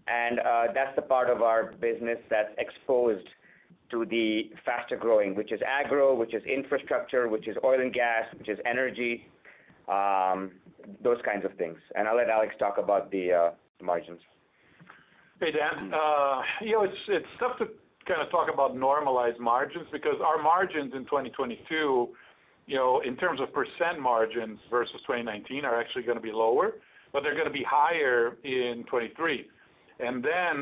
[0.07, 3.27] And uh, that's the part of our business that's exposed
[3.91, 8.49] to the faster-growing, which is agro, which is infrastructure, which is oil and gas, which
[8.49, 9.25] is energy,
[9.87, 10.51] um,
[11.03, 11.77] those kinds of things.
[11.95, 13.51] And I'll let Alex talk about the uh,
[13.81, 14.19] margins.
[15.39, 15.93] Hey, Dan.
[15.93, 17.65] Uh, you know, it's tough to
[18.07, 22.15] kinda talk about normalized margins because our margins in 2022,
[22.65, 26.75] you know, in terms of percent margins versus 2019 are actually gonna be lower,
[27.11, 29.49] but they're gonna be higher in 2023.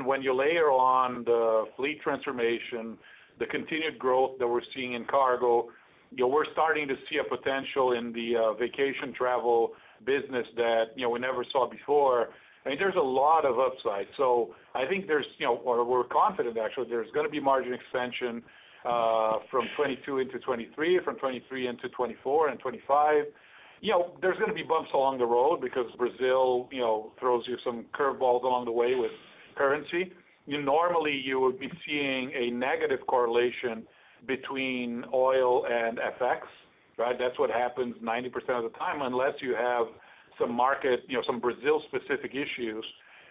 [0.05, 2.97] When you layer on the fleet transformation,
[3.39, 5.69] the continued growth that we're seeing in cargo,
[6.11, 9.73] you know, we're starting to see a potential in the uh, vacation travel
[10.05, 12.29] business that, you know, we never saw before.
[12.65, 14.07] I mean, there's a lot of upside.
[14.17, 18.41] So I think there's, you know, or we're confident actually there's gonna be margin expansion
[18.83, 23.25] uh, from 2022 into 2023, from 2023 into 2024 and 2025.
[23.81, 27.57] You know, there's gonna be bumps along the road because Brazil, you know, throws you
[27.63, 29.11] some curve balls along the way with
[29.55, 30.11] currency.
[30.47, 33.83] You normally, you would be seeing a negative correlation
[34.27, 36.41] between oil and FX,
[36.97, 37.15] right?
[37.17, 39.87] That's what happens 90% of the time, unless you have
[40.39, 42.85] some market, you know, some Brazil-specific issues,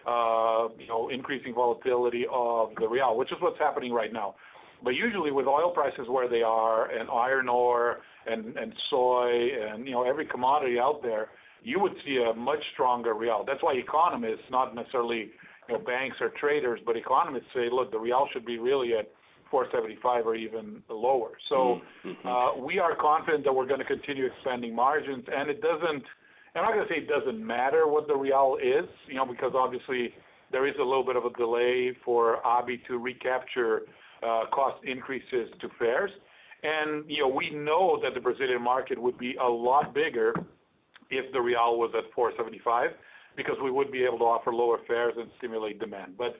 [0.07, 4.35] uh, you know, increasing volatility of the real, which is what's happening right now.
[4.83, 9.85] But usually with oil prices where they are and iron ore and and soy and,
[9.87, 11.29] you know, every commodity out there,
[11.63, 13.43] you would see a much stronger real.
[13.47, 15.31] That's why economists, not necessarily,
[15.67, 19.09] you know, banks or traders, but economists say, "Look, the real should be really at
[19.51, 21.81] 4.75 or even lower." So
[22.25, 25.25] uh we are confident that we're gonna continue expanding margins.
[25.37, 26.05] And it doesn't.
[26.55, 30.13] I'm not gonna say it doesn't matter what the real is, you know, because obviously
[30.51, 33.81] there is a little bit of a delay for Abhi to recapture
[34.23, 36.11] uh, cost increases to fares.
[36.63, 40.33] And you know, we know that the Brazilian market would be a lot bigger
[41.09, 42.87] if the real was at 4.75
[43.35, 46.15] because we would be able to offer lower fares and stimulate demand.
[46.17, 46.37] But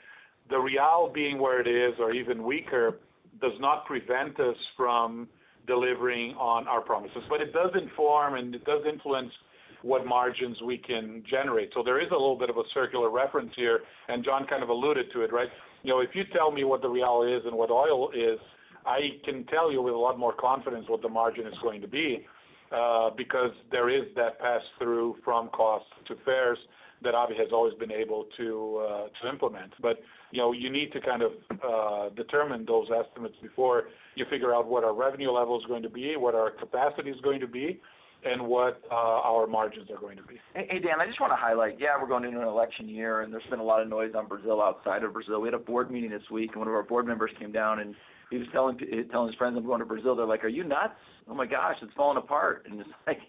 [0.50, 3.00] the real being where it is or even weaker
[3.42, 5.28] does not prevent us from
[5.68, 7.24] delivering on our promises.
[7.30, 9.32] But it does inform and it does influence
[9.86, 11.70] what margins we can generate.
[11.76, 14.70] So there is a little bit of a circular reference here, and John kind of
[14.70, 15.48] alluded to it, right?
[15.84, 18.40] You know, if you tell me what the real is and what oil is,
[18.84, 21.88] I can tell you with a lot more confidence what the margin is going to
[21.88, 22.26] be,
[22.76, 26.58] uh, because there is that pass-through from costs to fares
[27.04, 29.72] that Abhi has always been able to uh, to implement.
[29.82, 30.00] But
[30.32, 33.84] you know, you need to kind of uh, determine those estimates before
[34.16, 37.22] you figure out what our revenue level is going to be, what our capacity is
[37.22, 37.80] going to be,
[38.26, 40.36] and what uh our margins are going to be.
[40.54, 43.46] Hey, Dan, I just wanna highlight, yeah, we're going into an election year, and there's
[43.50, 45.42] been a lot of noise on Brazil outside of Brazil.
[45.42, 47.80] We had a board meeting this week, and one of our board members came down,
[47.80, 47.96] and
[48.30, 48.78] he was telling
[49.12, 51.00] telling his friends, "I'm going to Brazil." They're like, "Are you nuts?
[51.30, 53.20] Oh my gosh, it's falling apart." And it's like,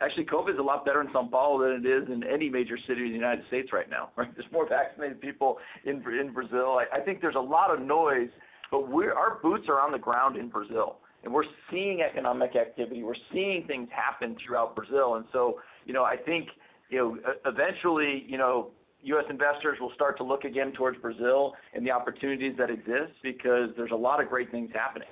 [0.00, 2.78] actually, COVID is a lot better in São Paulo than it is in any major
[2.86, 4.34] city in the United States right now, right?
[4.34, 6.78] There's more vaccinated people in in Brazil.
[6.92, 8.30] I think there's a lot of noise,
[8.70, 10.96] but we're, our boots are on the ground in Brazil,
[11.26, 13.02] and we're seeing economic activity.
[13.02, 15.16] We're seeing things happen throughout Brazil.
[15.16, 16.48] And so, you know, I think,
[16.88, 18.70] you know, eventually, you know,
[19.02, 19.24] U.S.
[19.28, 23.90] investors will start to look again towards Brazil and the opportunities that exist because there's
[23.90, 25.08] a lot of great things happening.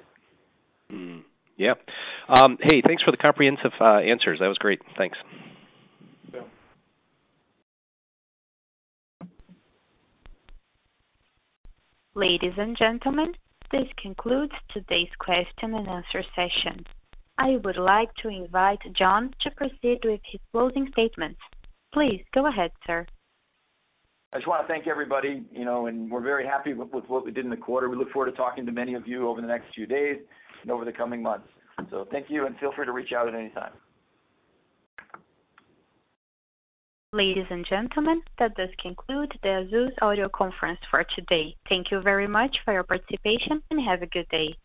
[0.92, 1.20] Mm-hmm.
[1.56, 1.74] Yeah.
[2.28, 4.38] Um, hey, thanks for the comprehensive uh, answers.
[4.38, 4.80] That was great.
[4.96, 5.18] Thanks.
[6.32, 6.40] Yeah.
[12.14, 13.34] Ladies and gentlemen,
[13.70, 16.84] this concludes today's question and answer session.
[17.38, 21.40] I would like to invite John to proceed with his closing statements.
[21.92, 23.06] Please go ahead, sir.
[24.32, 27.44] I just wanna thank everybody, you know, and we're very happy with what we did
[27.44, 27.88] in the quarter.
[27.88, 30.18] We look forward to talking to many of you over the next few days
[30.62, 31.48] and over the coming months.
[31.90, 33.72] So thank you, and feel free to reach out at any time.
[37.14, 41.54] Ladies and gentlemen, that does conclude the Azul's audio conference for today.
[41.68, 44.56] Thank you very much for your participation, and have a good day.